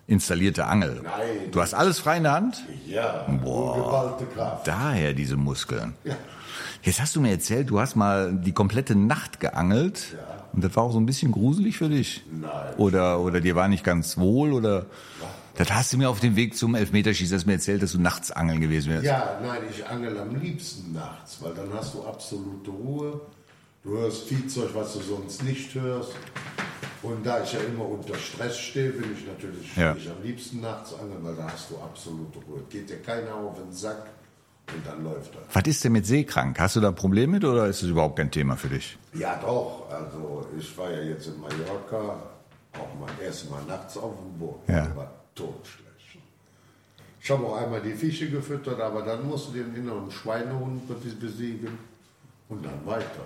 installierte 0.07 0.65
Angel. 0.65 1.01
Nein. 1.03 1.51
Du 1.51 1.61
hast 1.61 1.73
alles 1.73 1.99
frei 1.99 2.17
in 2.17 2.23
der 2.23 2.33
Hand? 2.33 2.63
Ja, 2.87 3.25
ungeballte 3.25 4.25
Kraft. 4.25 4.67
Daher 4.67 5.13
diese 5.13 5.35
Muskeln. 5.35 5.95
Ja. 6.03 6.15
Jetzt 6.83 7.01
hast 7.01 7.15
du 7.15 7.21
mir 7.21 7.31
erzählt, 7.31 7.69
du 7.69 7.79
hast 7.79 7.95
mal 7.95 8.33
die 8.33 8.51
komplette 8.51 8.95
Nacht 8.95 9.39
geangelt. 9.39 10.15
Und 10.53 10.63
das 10.63 10.75
war 10.75 10.83
auch 10.83 10.91
so 10.91 10.99
ein 10.99 11.05
bisschen 11.05 11.31
gruselig 11.31 11.77
für 11.77 11.89
dich? 11.89 12.23
Nein. 12.31 12.75
Oder, 12.77 13.19
oder 13.19 13.41
dir 13.41 13.55
war 13.55 13.67
nicht 13.67 13.83
ganz 13.83 14.17
wohl? 14.17 14.53
Oder 14.53 14.85
das 15.57 15.71
hast 15.73 15.93
du 15.93 15.97
mir 15.97 16.09
auf 16.09 16.19
dem 16.19 16.35
Weg 16.35 16.55
zum 16.55 16.75
Elfmeterschießen 16.75 17.35
hast 17.35 17.43
du 17.43 17.47
mir 17.49 17.53
erzählt, 17.55 17.81
dass 17.81 17.91
du 17.93 17.99
nachts 18.01 18.31
angeln 18.31 18.61
gewesen 18.61 18.91
wärst. 18.93 19.05
Ja, 19.05 19.39
nein, 19.41 19.61
ich 19.69 19.85
angel 19.85 20.17
am 20.17 20.35
liebsten 20.35 20.93
nachts, 20.93 21.37
weil 21.41 21.53
dann 21.53 21.71
hast 21.73 21.93
du 21.93 22.03
absolute 22.05 22.71
Ruhe. 22.71 23.21
Du 23.83 23.91
hörst 23.97 24.23
Viehzeug, 24.27 24.69
was 24.73 24.93
du 24.93 24.99
sonst 25.01 25.43
nicht 25.43 25.73
hörst. 25.75 26.11
Und 27.03 27.23
da 27.25 27.43
ich 27.43 27.53
ja 27.53 27.59
immer 27.59 27.87
unter 27.87 28.15
Stress 28.15 28.57
stehe, 28.57 28.89
bin 28.89 29.13
ich 29.13 29.27
natürlich 29.27 29.75
Ja. 29.77 29.95
ich 29.95 30.09
am 30.09 30.23
liebsten 30.23 30.61
nachts 30.61 30.93
angeln, 30.93 31.19
weil 31.23 31.35
da 31.35 31.51
hast 31.51 31.69
du 31.69 31.77
absolute 31.77 32.39
Ruhe. 32.47 32.61
Geht 32.69 32.89
dir 32.89 32.97
keiner 32.97 33.35
auf 33.35 33.55
den 33.59 33.71
Sack 33.71 34.07
und 34.75 34.85
dann 34.87 35.03
läuft 35.03 35.35
das. 35.35 35.43
Was 35.53 35.63
ist 35.67 35.83
denn 35.83 35.91
mit 35.91 36.07
Seekrank? 36.07 36.59
Hast 36.59 36.75
du 36.77 36.79
da 36.81 36.87
ein 36.87 36.95
Problem 36.95 37.29
mit 37.29 37.45
oder 37.45 37.67
ist 37.67 37.83
das 37.83 37.89
überhaupt 37.89 38.15
kein 38.17 38.31
Thema 38.31 38.55
für 38.57 38.69
dich? 38.69 38.97
Ja, 39.13 39.39
doch. 39.39 39.87
Also, 39.91 40.47
ich 40.57 40.75
war 40.77 40.89
ja 40.91 41.01
jetzt 41.03 41.27
in 41.27 41.39
Mallorca, 41.39 42.23
auch 42.73 42.99
mein 42.99 43.13
erstes 43.23 43.49
Mal 43.51 43.61
nachts 43.67 43.95
auf 43.97 44.15
dem 44.17 44.39
Boot. 44.39 44.61
Ja. 44.67 44.87
Totschlecht. 45.35 45.85
Ich 47.21 47.29
habe 47.31 47.43
auch 47.45 47.57
einmal 47.57 47.81
die 47.81 47.93
Fische 47.93 48.29
gefüttert, 48.29 48.79
aber 48.79 49.01
dann 49.01 49.27
musst 49.27 49.49
du 49.49 49.53
den 49.53 49.75
inneren 49.75 50.09
Schweinehund 50.11 50.89
bes- 50.89 51.19
besiegen 51.19 51.77
und 52.49 52.63
dann 52.65 52.85
weiter. 52.85 53.25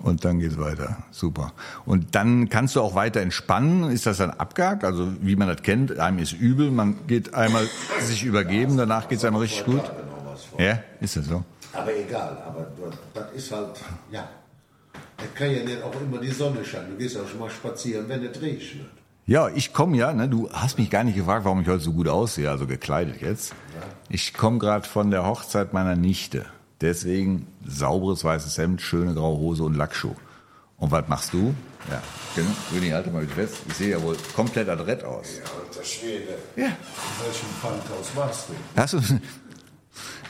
Und 0.00 0.24
dann 0.24 0.38
geht's 0.38 0.58
weiter. 0.58 1.02
Super. 1.10 1.52
Und 1.84 2.14
dann 2.14 2.48
kannst 2.48 2.76
du 2.76 2.80
auch 2.80 2.94
weiter 2.94 3.20
entspannen. 3.20 3.90
Ist 3.90 4.06
das 4.06 4.18
dann 4.18 4.30
abgehakt? 4.30 4.84
Also 4.84 5.12
wie 5.20 5.34
man 5.36 5.48
das 5.48 5.62
kennt, 5.62 5.98
einem 5.98 6.18
ist 6.18 6.32
übel, 6.32 6.70
man 6.70 7.06
geht 7.06 7.34
einmal 7.34 7.66
sich 8.00 8.24
übergeben, 8.24 8.76
danach 8.76 9.08
geht's 9.08 9.24
einem 9.24 9.36
richtig 9.36 9.64
gut. 9.64 9.82
Genau. 9.82 10.64
Ja, 10.64 10.80
ist 11.00 11.16
das 11.16 11.26
so? 11.26 11.44
Aber 11.72 11.94
egal, 11.94 12.36
aber 12.46 12.66
das, 12.80 12.98
das 13.14 13.32
ist 13.34 13.52
halt, 13.52 13.80
ja. 14.10 14.28
Da 15.16 15.24
kann 15.34 15.50
ja 15.54 15.62
nicht 15.62 15.82
auch 15.82 15.94
immer 16.00 16.18
die 16.18 16.30
Sonne 16.30 16.64
scheinen. 16.64 16.90
Du 16.90 16.96
gehst 16.96 17.16
auch 17.16 17.28
schon 17.28 17.40
mal 17.40 17.50
spazieren, 17.50 18.08
wenn 18.08 18.24
es 18.24 18.40
regnet. 18.40 18.86
Ja, 19.30 19.48
ich 19.48 19.72
komme 19.72 19.96
ja, 19.96 20.12
ne, 20.12 20.28
du 20.28 20.50
hast 20.50 20.76
mich 20.76 20.90
gar 20.90 21.04
nicht 21.04 21.14
gefragt, 21.14 21.44
warum 21.44 21.60
ich 21.60 21.68
heute 21.68 21.84
so 21.84 21.92
gut 21.92 22.08
aussehe, 22.08 22.50
also 22.50 22.66
gekleidet 22.66 23.20
jetzt. 23.20 23.54
Ich 24.08 24.34
komme 24.34 24.58
gerade 24.58 24.84
von 24.88 25.12
der 25.12 25.24
Hochzeit 25.24 25.72
meiner 25.72 25.94
Nichte. 25.94 26.46
Deswegen 26.80 27.46
sauberes 27.64 28.24
weißes 28.24 28.58
Hemd, 28.58 28.82
schöne 28.82 29.14
graue 29.14 29.38
Hose 29.38 29.62
und 29.62 29.76
Lackschuh. 29.76 30.16
Und 30.78 30.90
was 30.90 31.06
machst 31.06 31.32
du? 31.32 31.54
Ja, 31.88 32.02
genau. 32.34 32.50
Rüdi, 32.74 32.88
halte 32.88 33.12
mal 33.12 33.24
fest. 33.24 33.58
Ich 33.68 33.74
sehe 33.74 33.90
ja 33.90 34.02
wohl 34.02 34.16
komplett 34.34 34.68
adrett 34.68 35.04
aus. 35.04 35.28
Ja, 35.36 35.44
alter 35.64 35.84
Schwede. 35.84 36.34
Ja. 36.56 36.66
In 36.66 36.72
welchem 37.24 37.48
Pfandhaus 37.60 38.16
warst 38.16 38.48
du? 38.48 38.54
Hast 38.74 38.94
du, 38.94 39.20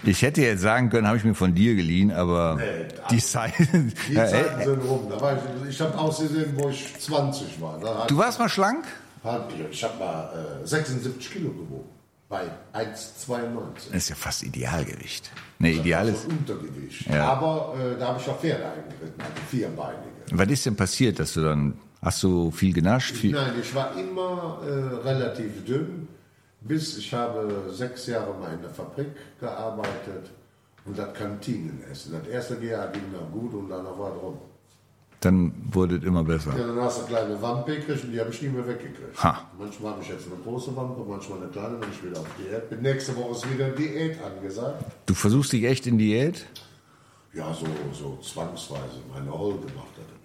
ich 0.03 0.23
hätte 0.23 0.43
jetzt 0.43 0.63
sagen 0.63 0.91
können, 0.91 1.07
habe 1.07 1.17
ich 1.17 1.25
mir 1.25 1.35
von 1.35 1.55
dir 1.55 1.75
geliehen, 1.75 2.11
aber 2.13 2.57
Nee, 2.57 2.89
die 3.11 3.19
Zeit. 3.19 3.53
Die 4.09 4.15
Zeiten 4.15 4.65
sind 4.65 4.81
rum. 4.83 5.07
Da 5.09 5.21
war 5.21 5.35
ich 5.35 5.71
ich 5.71 5.81
habe 5.81 5.97
ausgesehen, 5.99 6.53
wo 6.57 6.69
ich 6.69 6.99
20 6.99 7.61
war. 7.61 7.79
Da 7.81 8.07
du 8.07 8.17
warst 8.17 8.39
mal 8.39 8.49
schlank? 8.49 8.85
ich 9.71 9.85
habe 9.85 9.99
mal 9.99 10.61
äh, 10.63 10.67
76 10.67 11.31
Kilo 11.31 11.51
gewogen. 11.51 11.89
Bei 12.29 12.43
1,92. 12.73 13.89
Das 13.89 13.97
ist 13.97 14.09
ja 14.11 14.15
fast 14.15 14.43
Idealgewicht. 14.45 15.31
Nee, 15.59 15.73
ideal 15.73 16.09
ist. 16.09 16.27
Untergewicht. 16.27 17.07
Ja. 17.09 17.33
Aber 17.33 17.75
äh, 17.77 17.99
da 17.99 18.09
habe 18.09 18.21
ich 18.21 18.29
auch 18.29 18.39
Pferde 18.39 18.65
eingeritten, 18.65 19.21
also 19.21 19.33
vierbeinige. 19.51 20.11
Was 20.33 20.49
ist 20.49 20.65
denn 20.65 20.77
passiert, 20.77 21.19
dass 21.19 21.35
du 21.35 21.43
dann, 21.43 21.75
hast 22.01 22.23
du 22.23 22.51
viel 22.53 22.73
genascht? 22.73 23.17
Viel, 23.17 23.33
Nein, 23.33 23.53
ich 23.61 23.75
war 23.75 23.95
immer 23.99 24.61
äh, 24.65 25.07
relativ 25.09 25.65
dünn, 25.67 26.09
bis 26.61 26.99
ich 26.99 27.13
habe 27.15 27.65
sechs 27.71 28.07
Jahre 28.07 28.35
mal 28.35 28.53
in 28.55 28.63
der 28.63 28.71
Fabrik 28.71 29.09
gearbeitet 29.41 30.31
und 30.85 30.99
das 30.99 31.13
Kantinenessen. 31.15 32.13
Das 32.13 32.27
erste 32.29 32.65
Jahr 32.65 32.89
ging 32.89 33.05
dann 33.13 33.31
gut 33.33 33.53
und 33.55 33.69
danach 33.69 33.99
war 33.99 34.11
drum. 34.13 34.39
dann 35.21 35.53
wurde 35.73 35.97
es 35.97 36.05
immer 36.05 36.25
besser. 36.25 36.53
Ja, 36.57 36.67
dann 36.67 36.81
hast 36.81 36.99
du 36.99 37.03
eine 37.03 37.09
kleine 37.27 37.43
Wampe 37.43 37.77
gekriegt 37.77 38.05
und 38.05 38.13
die 38.13 38.21
habe 38.21 38.31
ich 38.31 38.41
nie 38.43 38.49
mehr 38.49 38.67
weggekriegt. 38.67 39.23
Ha. 39.23 39.51
Manchmal 39.59 39.93
habe 39.93 40.03
ich 40.03 40.09
jetzt 40.09 40.27
eine 40.27 40.37
große 40.43 40.75
Wampe, 40.75 41.03
manchmal 41.07 41.39
eine 41.43 41.49
kleine, 41.49 41.77
bin 41.77 41.91
ich 41.93 42.03
wieder 42.05 42.21
auf 42.21 42.27
Diät. 42.39 42.71
Bin 42.71 42.81
nächste 42.83 43.15
Woche 43.17 43.33
ist 43.33 43.51
wieder 43.53 43.69
Diät 43.71 44.17
angesagt. 44.23 44.83
Du 45.07 45.15
versuchst 45.15 45.53
dich 45.53 45.65
echt 45.65 45.87
in 45.87 45.99
Diät? 45.99 46.47
Ja, 47.35 47.53
so, 47.55 47.67
so 47.93 48.19
zwangsweise. 48.23 49.01
Meine 49.13 49.31
Holde 49.31 49.67
macht 49.77 49.95
das 49.97 50.07
immer. 50.09 50.20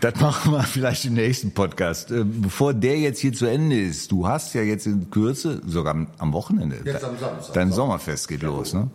Das 0.00 0.18
machen 0.20 0.52
wir 0.52 0.62
vielleicht 0.62 1.04
im 1.04 1.14
nächsten 1.14 1.52
Podcast. 1.52 2.10
Äh, 2.10 2.24
Bevor 2.24 2.72
der 2.72 2.98
jetzt 2.98 3.18
hier 3.20 3.32
zu 3.32 3.46
Ende 3.46 3.78
ist, 3.78 4.10
du 4.10 4.26
hast 4.26 4.54
ja 4.54 4.62
jetzt 4.62 4.86
in 4.86 5.10
Kürze, 5.10 5.60
sogar 5.66 5.94
am- 6.18 6.32
Wochenende, 6.32 6.76
Jetzt 6.84 7.04
am 7.04 7.18
Samstag. 7.18 7.54
dein 7.54 7.72
Sommerfest 7.72 8.28
geht 8.28 8.42
los. 8.42 8.72
Ne? 8.72 8.88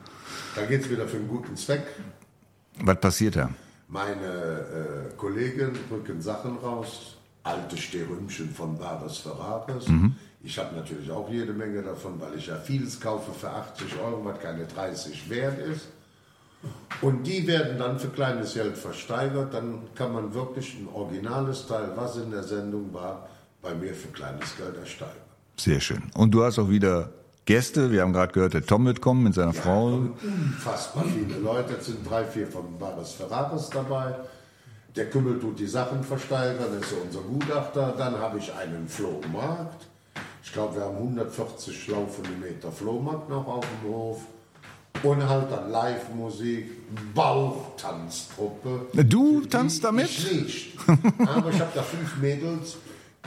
Da 0.56 0.66
geht 0.66 0.82
es 0.82 0.90
wieder 0.90 1.08
für 1.08 1.18
einen 1.18 1.28
guten 1.28 1.56
Zweck. 1.56 1.84
Was 2.82 3.00
passiert 3.00 3.36
da? 3.36 3.50
Meine 3.88 4.24
äh, 5.12 5.16
Kollegen 5.18 5.74
rücken 5.92 6.22
Sachen 6.22 6.58
raus, 6.58 7.18
alte 7.44 7.78
Sterümchen 7.78 8.50
von 8.50 8.78
Barbers 8.80 9.20
Ferraris, 9.20 9.86
Ich 10.44 10.58
habe 10.58 10.76
natürlich 10.76 11.12
auch 11.12 11.30
jede 11.30 11.54
Menge 11.54 11.84
davon, 11.84 12.20
weil 12.20 12.36
ich 12.38 12.48
ja 12.48 12.56
vieles 12.58 13.00
kaufe 13.00 13.32
für 13.32 13.50
80 13.50 13.88
Euro, 14.04 14.26
was 14.26 14.40
keine 14.40 14.66
30 14.66 15.30
wert 15.30 15.60
ist. 15.60 15.88
Und 17.02 17.28
die 17.28 17.46
werden 17.48 17.78
dann 17.80 18.00
für 18.00 18.08
kleines 18.08 18.54
Geld 18.54 18.78
versteigert. 18.78 19.54
Dann 19.54 19.82
kann 19.96 20.14
man 20.14 20.34
wirklich 20.34 20.76
ein 20.76 20.88
originales 20.94 21.68
Teil, 21.68 21.92
was 21.96 22.18
in 22.18 22.32
der 22.32 22.44
Sendung 22.44 22.94
war, 22.94 23.28
bei 23.62 23.74
mir 23.74 23.94
für 23.94 24.08
kleines 24.10 24.56
Geld 24.56 24.78
ersteigern. 24.78 25.18
Sehr 25.58 25.80
schön. 25.80 26.04
Und 26.16 26.32
du 26.32 26.44
hast 26.44 26.60
auch 26.60 26.70
wieder 26.70 27.10
Gäste. 27.46 27.92
Wir 27.92 28.02
haben 28.02 28.14
gerade 28.14 28.32
gehört, 28.32 28.54
der 28.54 28.66
Tom 28.66 28.86
wird 28.86 29.02
kommen 29.02 29.24
mit 29.24 29.34
seiner 29.34 29.54
Ja, 29.54 29.62
Frau. 29.62 29.88
Unfassbar 30.24 31.04
viele 31.04 31.40
Leute. 31.40 31.76
Es 31.80 31.88
sind 31.88 32.10
drei, 32.10 32.24
vier 32.24 32.48
von 32.48 32.78
Baris 32.80 33.12
Ferraris 33.12 33.70
dabei. 33.70 34.16
Der 34.96 35.10
Kümmel 35.10 35.40
tut 35.40 35.60
die 35.60 35.68
Sachen 35.68 36.04
versteigern, 36.04 36.80
ist 36.80 36.94
unser 36.94 37.22
Gutachter. 37.22 37.96
Dann 37.98 38.18
habe 38.18 38.38
ich 38.38 38.54
einen 38.54 38.88
Flohmarkt. 38.88 39.88
Ich 40.44 40.54
glaube, 40.54 40.76
wir 40.76 40.84
haben 40.84 40.98
140 40.98 41.88
laufende 41.88 42.30
Meter 42.32 42.72
Flohmarkt 42.72 43.30
noch 43.30 43.48
auf 43.48 43.66
dem 43.66 43.90
Hof. 43.90 44.22
Und 45.04 45.28
halt 45.28 45.52
dann 45.52 45.70
Live-Musik, 45.70 46.72
Bauchtanztruppe. 47.14 48.88
Du 49.04 49.42
tanzt 49.42 49.84
damit? 49.84 50.10
Ich 50.10 50.32
nicht. 50.32 50.78
Aber 51.28 51.50
ich 51.50 51.60
habe 51.60 51.72
da 51.76 51.84
fünf 51.84 52.18
Mädels, 52.18 52.78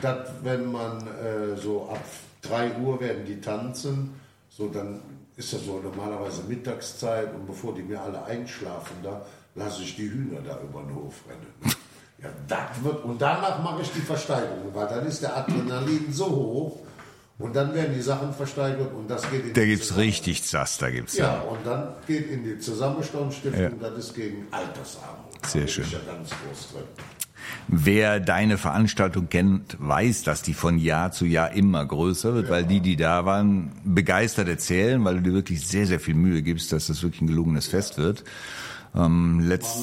dass 0.01 0.31
wenn 0.43 0.73
man 0.73 1.07
äh, 1.07 1.57
so 1.57 1.89
ab 1.91 2.03
3 2.43 2.79
Uhr 2.79 2.99
werden 3.01 3.27
die 3.27 3.41
tanzen, 3.41 4.15
so 4.49 4.69
dann 4.69 5.01
ist 5.37 5.53
das 5.53 5.65
so 5.67 5.81
normalerweise 5.81 6.45
Mittagszeit 6.45 7.35
und 7.35 7.47
bevor 7.47 7.75
die 7.75 7.83
mir 7.83 8.01
alle 8.01 8.25
einschlafen 8.25 8.97
da, 9.03 9.27
lasse 9.55 9.83
ich 9.83 9.97
die 9.97 10.09
Hühner 10.11 10.41
da 10.41 10.59
über 10.63 10.81
den 10.81 10.95
Hof 10.95 11.15
rennen. 11.29 11.77
Ja, 12.23 12.31
das 12.49 12.83
wird, 12.83 13.05
und 13.05 13.21
danach 13.21 13.63
mache 13.63 13.83
ich 13.83 13.93
die 13.93 14.01
Versteigerung, 14.01 14.71
weil 14.73 14.87
dann 14.89 15.07
ist 15.07 15.23
der 15.23 15.37
Adrenalin 15.37 16.11
so 16.11 16.27
hoch 16.27 16.86
und 17.39 17.55
dann 17.55 17.75
werden 17.75 17.95
die 17.95 18.01
Sachen 18.03 18.33
versteigert 18.33 18.93
und 18.95 19.09
das 19.11 19.31
geht 19.31 19.45
in 19.47 19.53
Da 19.55 19.65
gibt's 19.65 19.89
Zusammen- 19.89 20.01
richtig 20.07 20.43
Zass, 20.45 20.79
da 20.79 20.91
gibt's 20.91 21.17
Ja, 21.17 21.35
ja. 21.35 21.41
und 21.43 21.59
dann 21.67 21.89
geht 22.07 22.31
in 22.31 22.45
die 22.45 22.59
Zusammenstandsstiftung, 22.59 23.63
Ja. 23.63 23.89
das 23.91 23.99
ist 23.99 24.15
gegen 24.15 24.47
Altersarmut. 24.51 25.47
Sehr 25.47 25.63
Da 25.63 25.69
schön. 25.69 25.85
Ja. 25.91 25.99
Wer 27.69 28.21
deine 28.21 28.59
Veranstaltung 28.59 29.29
kennt, 29.29 29.77
weiß, 29.79 30.23
dass 30.23 30.43
die 30.43 30.55
von 30.55 30.79
Jahr 30.79 31.13
zu 31.13 31.27
Jahr 31.27 31.53
immer 31.53 31.85
größer 31.85 32.35
wird, 32.35 32.49
weil 32.49 32.65
die, 32.65 32.81
die 32.81 32.97
da 32.97 33.25
waren, 33.25 33.73
begeistert 33.85 34.49
erzählen, 34.49 35.05
weil 35.05 35.17
du 35.17 35.23
dir 35.23 35.33
wirklich 35.33 35.67
sehr, 35.67 35.87
sehr 35.87 36.01
viel 36.01 36.15
Mühe 36.15 36.43
gibst, 36.43 36.73
dass 36.73 36.87
das 36.89 37.03
wirklich 37.03 37.23
ein 37.23 37.27
gelungenes 37.29 37.67
Fest 37.67 37.99
wird. 37.99 38.25
Ähm, 38.97 39.41
letzt, 39.41 39.79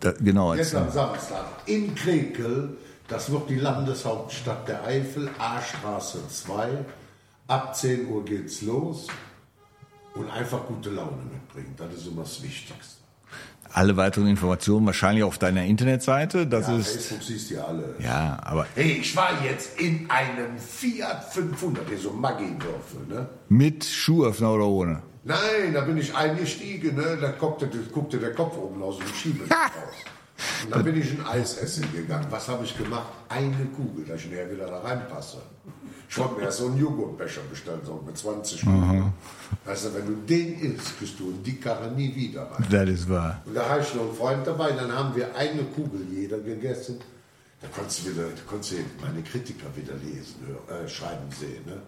da, 0.00 0.12
genau, 0.12 0.52
am 0.52 0.58
Samstag 0.62 1.44
in 1.66 1.94
Krekel, 1.94 2.76
das 3.08 3.30
wird 3.30 3.50
die 3.50 3.56
Landeshauptstadt 3.56 4.68
der 4.68 4.84
Eifel, 4.84 5.30
A-Straße 5.38 6.26
2. 6.28 6.68
Ab 7.46 7.76
10 7.76 8.08
Uhr 8.08 8.24
geht's 8.24 8.62
los 8.62 9.06
und 10.14 10.30
einfach 10.30 10.64
gute 10.66 10.90
Laune 10.90 11.22
mitbringen. 11.30 11.74
Das 11.76 11.92
ist 11.94 12.06
immer 12.06 12.22
das 12.22 12.42
Wichtigste. 12.42 12.94
alle 13.72 13.96
weiteren 13.96 14.28
Informationen 14.28 14.86
wahrscheinlich 14.86 15.24
auf 15.24 15.36
deiner 15.38 15.64
Internetseite. 15.64 16.46
Das 16.46 16.68
Ja, 16.68 16.76
ist, 16.78 16.92
Facebook 16.92 17.22
siehst 17.22 17.50
du 17.50 17.54
ja 17.56 17.64
alle. 17.64 17.94
ja, 17.98 18.38
aber 18.42 18.66
Hey, 18.74 18.92
ich 19.00 19.14
war 19.16 19.42
jetzt 19.44 19.78
in 19.80 20.08
einem 20.08 20.56
Fiat 20.58 21.24
500, 21.32 21.88
hier 21.88 21.98
so 21.98 22.10
Maggi-Würfel, 22.12 23.06
ne? 23.08 23.28
mit 23.48 23.84
Schuhöffner 23.84 24.52
oder 24.54 24.66
ohne? 24.66 25.02
Nein, 25.24 25.72
da 25.74 25.80
bin 25.82 25.96
ich 25.98 26.14
eingestiegen, 26.14 26.96
ne? 26.96 27.18
da 27.20 27.32
guckte, 27.32 27.66
guckte 27.92 28.18
der 28.18 28.32
Kopf 28.32 28.56
oben 28.56 28.82
aus 28.82 28.98
dem 28.98 29.08
Schiebel 29.08 29.46
raus. 29.50 29.94
Und 30.64 30.70
dann 30.74 30.84
bin 30.84 30.96
ich 31.00 31.10
ein 31.12 31.24
Eis 31.26 31.56
essen 31.58 31.84
gegangen. 31.92 32.26
Was 32.30 32.48
habe 32.48 32.64
ich 32.64 32.76
gemacht? 32.76 33.06
Eine 33.28 33.66
Kugel, 33.76 34.04
dass 34.04 34.20
ich 34.20 34.30
näher 34.30 34.50
wieder 34.50 34.66
da 34.66 34.80
reinpasse. 34.80 35.38
Ich 36.08 36.18
wollte 36.18 36.34
mir 36.34 36.42
erst 36.42 36.58
so 36.58 36.66
einen 36.66 36.76
Joghurtbecher 36.78 37.40
bestellen, 37.50 37.80
so 37.84 38.02
mit 38.06 38.16
20 38.16 38.60
Kugeln. 38.62 39.12
Weißt 39.64 39.86
du, 39.86 39.94
wenn 39.94 40.06
du 40.06 40.12
den 40.26 40.58
isst, 40.60 40.98
kriegst 40.98 41.18
du 41.18 41.30
in 41.30 41.42
die 41.42 41.56
Karre 41.56 41.90
nie 41.90 42.14
wieder 42.14 42.42
rein. 42.50 42.64
Das 42.70 42.88
ist 42.88 43.08
wahr. 43.08 43.42
Und 43.46 43.54
da 43.54 43.68
hatte 43.68 43.82
ich 43.88 43.94
noch 43.94 44.02
einen 44.02 44.14
Freund 44.14 44.46
dabei, 44.46 44.72
dann 44.72 44.92
haben 44.92 45.14
wir 45.16 45.34
eine 45.36 45.62
Kugel 45.64 46.06
jeder 46.12 46.38
gegessen. 46.38 46.98
Da 47.60 47.68
konntest 47.74 48.04
du 48.06 48.10
wieder, 48.10 48.24
da 48.24 48.42
konntest 48.46 48.72
du 48.72 48.76
meine 49.04 49.22
Kritiker 49.22 49.66
wieder 49.74 49.94
lesen, 49.94 50.36
hör- 50.68 50.80
äh, 50.84 50.88
schreiben 50.88 51.30
sehen. 51.30 51.64
Ne? 51.66 51.80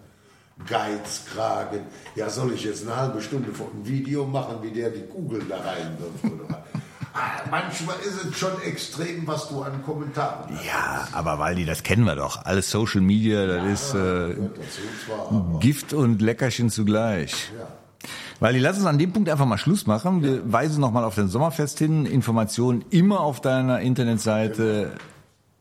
Geizkragen. 0.67 1.81
Ja, 2.15 2.29
soll 2.29 2.53
ich 2.53 2.63
jetzt 2.63 2.83
eine 2.83 2.95
halbe 2.95 3.21
Stunde 3.21 3.51
vor 3.53 3.67
ein 3.73 3.85
Video 3.87 4.25
machen, 4.25 4.57
wie 4.61 4.71
der 4.71 4.89
die 4.89 5.03
Kugeln 5.05 5.47
da 5.47 5.57
reinwirft? 5.57 6.23
Oder? 6.23 6.63
Manchmal 7.49 7.97
ist 7.99 8.23
es 8.23 8.37
schon 8.37 8.61
extrem, 8.61 9.25
was 9.27 9.49
du 9.49 9.61
an 9.61 9.83
Kommentaren 9.83 10.55
hast. 10.55 10.65
Ja, 10.65 11.07
aber 11.11 11.37
Waldi, 11.39 11.65
das 11.65 11.83
kennen 11.83 12.05
wir 12.05 12.15
doch. 12.15 12.45
Alles 12.45 12.69
Social 12.69 13.01
Media, 13.01 13.45
das 13.45 13.65
ist 13.65 13.93
äh, 13.93 14.35
zwar, 15.05 15.59
Gift 15.59 15.91
und 15.93 16.21
Leckerchen 16.21 16.69
zugleich. 16.69 17.51
Waldi, 18.39 18.59
lass 18.59 18.77
uns 18.77 18.85
an 18.85 18.99
dem 18.99 19.13
Punkt 19.13 19.29
einfach 19.29 19.47
mal 19.47 19.57
Schluss 19.57 19.87
machen. 19.87 20.21
Wir 20.21 20.51
weisen 20.51 20.79
nochmal 20.79 21.03
auf 21.03 21.15
den 21.15 21.27
Sommerfest 21.27 21.79
hin. 21.79 22.05
Informationen 22.05 22.85
immer 22.91 23.21
auf 23.21 23.41
deiner 23.41 23.81
Internetseite 23.81 24.91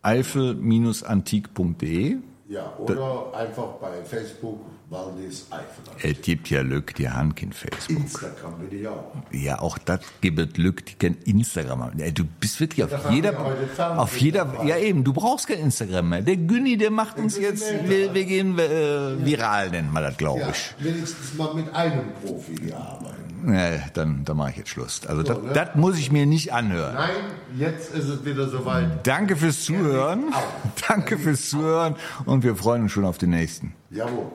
eifel-antik.de. 0.03 2.19
ja, 2.49 2.73
oder 2.79 3.33
einfach 3.35 3.73
bei 3.81 4.03
Facebook 4.05 4.61
Waldis 4.89 5.47
Eifel. 5.51 6.11
Es 6.13 6.23
gibt 6.23 6.49
ja 6.49 6.61
Lück, 6.61 6.95
die 6.95 7.11
Hand 7.11 7.43
in 7.43 7.53
Facebook. 7.53 7.97
Instagram 8.05 8.55
bin 8.61 8.81
ich 8.81 8.87
auch. 8.87 9.13
Ja, 9.33 9.59
auch 9.59 9.79
das 9.79 10.01
gibt 10.21 10.57
Lück, 10.59 10.87
die 10.87 10.95
kennen 10.95 11.17
Instagram. 11.25 11.83
haben. 11.83 11.99
Ja, 11.99 12.09
Du 12.13 12.25
bist 12.25 12.61
wirklich 12.61 12.85
auf 12.85 12.91
Das 12.91 13.03
haben 13.05 13.15
jeder, 13.17 13.99
auf 13.99 14.17
jeder, 14.17 14.65
ja 14.65 14.77
eben, 14.79 15.03
du 15.03 15.13
brauchst 15.13 15.49
kein 15.49 15.59
Instagram 15.59 16.09
mehr. 16.11 16.23
Der 16.23 16.37
Günni, 16.37 16.77
der 16.77 16.93
macht 16.93 17.19
uns 17.19 17.35
Günni 17.35 17.47
jetzt, 17.49 17.65
wir, 17.89 18.15
wir 18.15 18.25
gehen 18.25 18.57
äh, 18.61 19.25
viral, 19.25 19.71
nennen 19.71 19.91
wir 19.93 20.03
das, 20.03 20.17
glaube 20.17 20.41
Ja, 20.41 20.51
ich. 20.51 20.75
wenigstens 20.79 21.35
mal 21.35 21.53
mit 21.53 21.75
einem 21.75 22.13
Profi 22.25 22.55
hier 22.63 22.77
arbeiten. 22.77 23.26
Nee, 23.43 23.81
dann, 23.95 24.25
dann 24.25 24.37
mache 24.37 24.51
ich 24.51 24.57
jetzt 24.57 24.71
Schluss. 24.71 25.07
Also 25.07 25.23
das, 25.23 25.39
ne? 25.39 25.53
das 25.53 25.75
muss 25.75 25.99
ich 25.99 26.11
mir 26.11 26.27
nicht 26.27 26.53
anhören. 26.53 26.95
Nein, 26.95 27.11
jetzt 27.57 27.95
ist 27.95 28.09
es 28.09 28.25
wieder 28.25 28.49
soweit. 28.49 29.07
Danke 29.07 29.37
fürs 29.37 29.65
Zuhören. 29.65 30.33
Danke 30.89 31.19
fürs 31.19 31.51
Zuhören 31.51 31.97
und 32.25 32.45
wir 32.45 32.57
freuen 32.57 32.83
uns 32.83 32.93
schon 32.93 33.05
auf 33.05 33.19
den 33.19 33.31
nächsten. 33.31 33.75
Jawohl. 33.91 34.33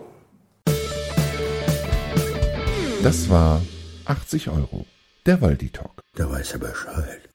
Das 3.03 3.29
war 3.29 3.61
80 4.05 4.49
Euro. 4.49 4.85
Der 5.25 5.41
Waldi 5.41 5.69
Talk. 5.69 6.01
Da 6.15 6.29
weiß 6.29 6.53
er 6.53 6.59
Bescheid. 6.59 7.30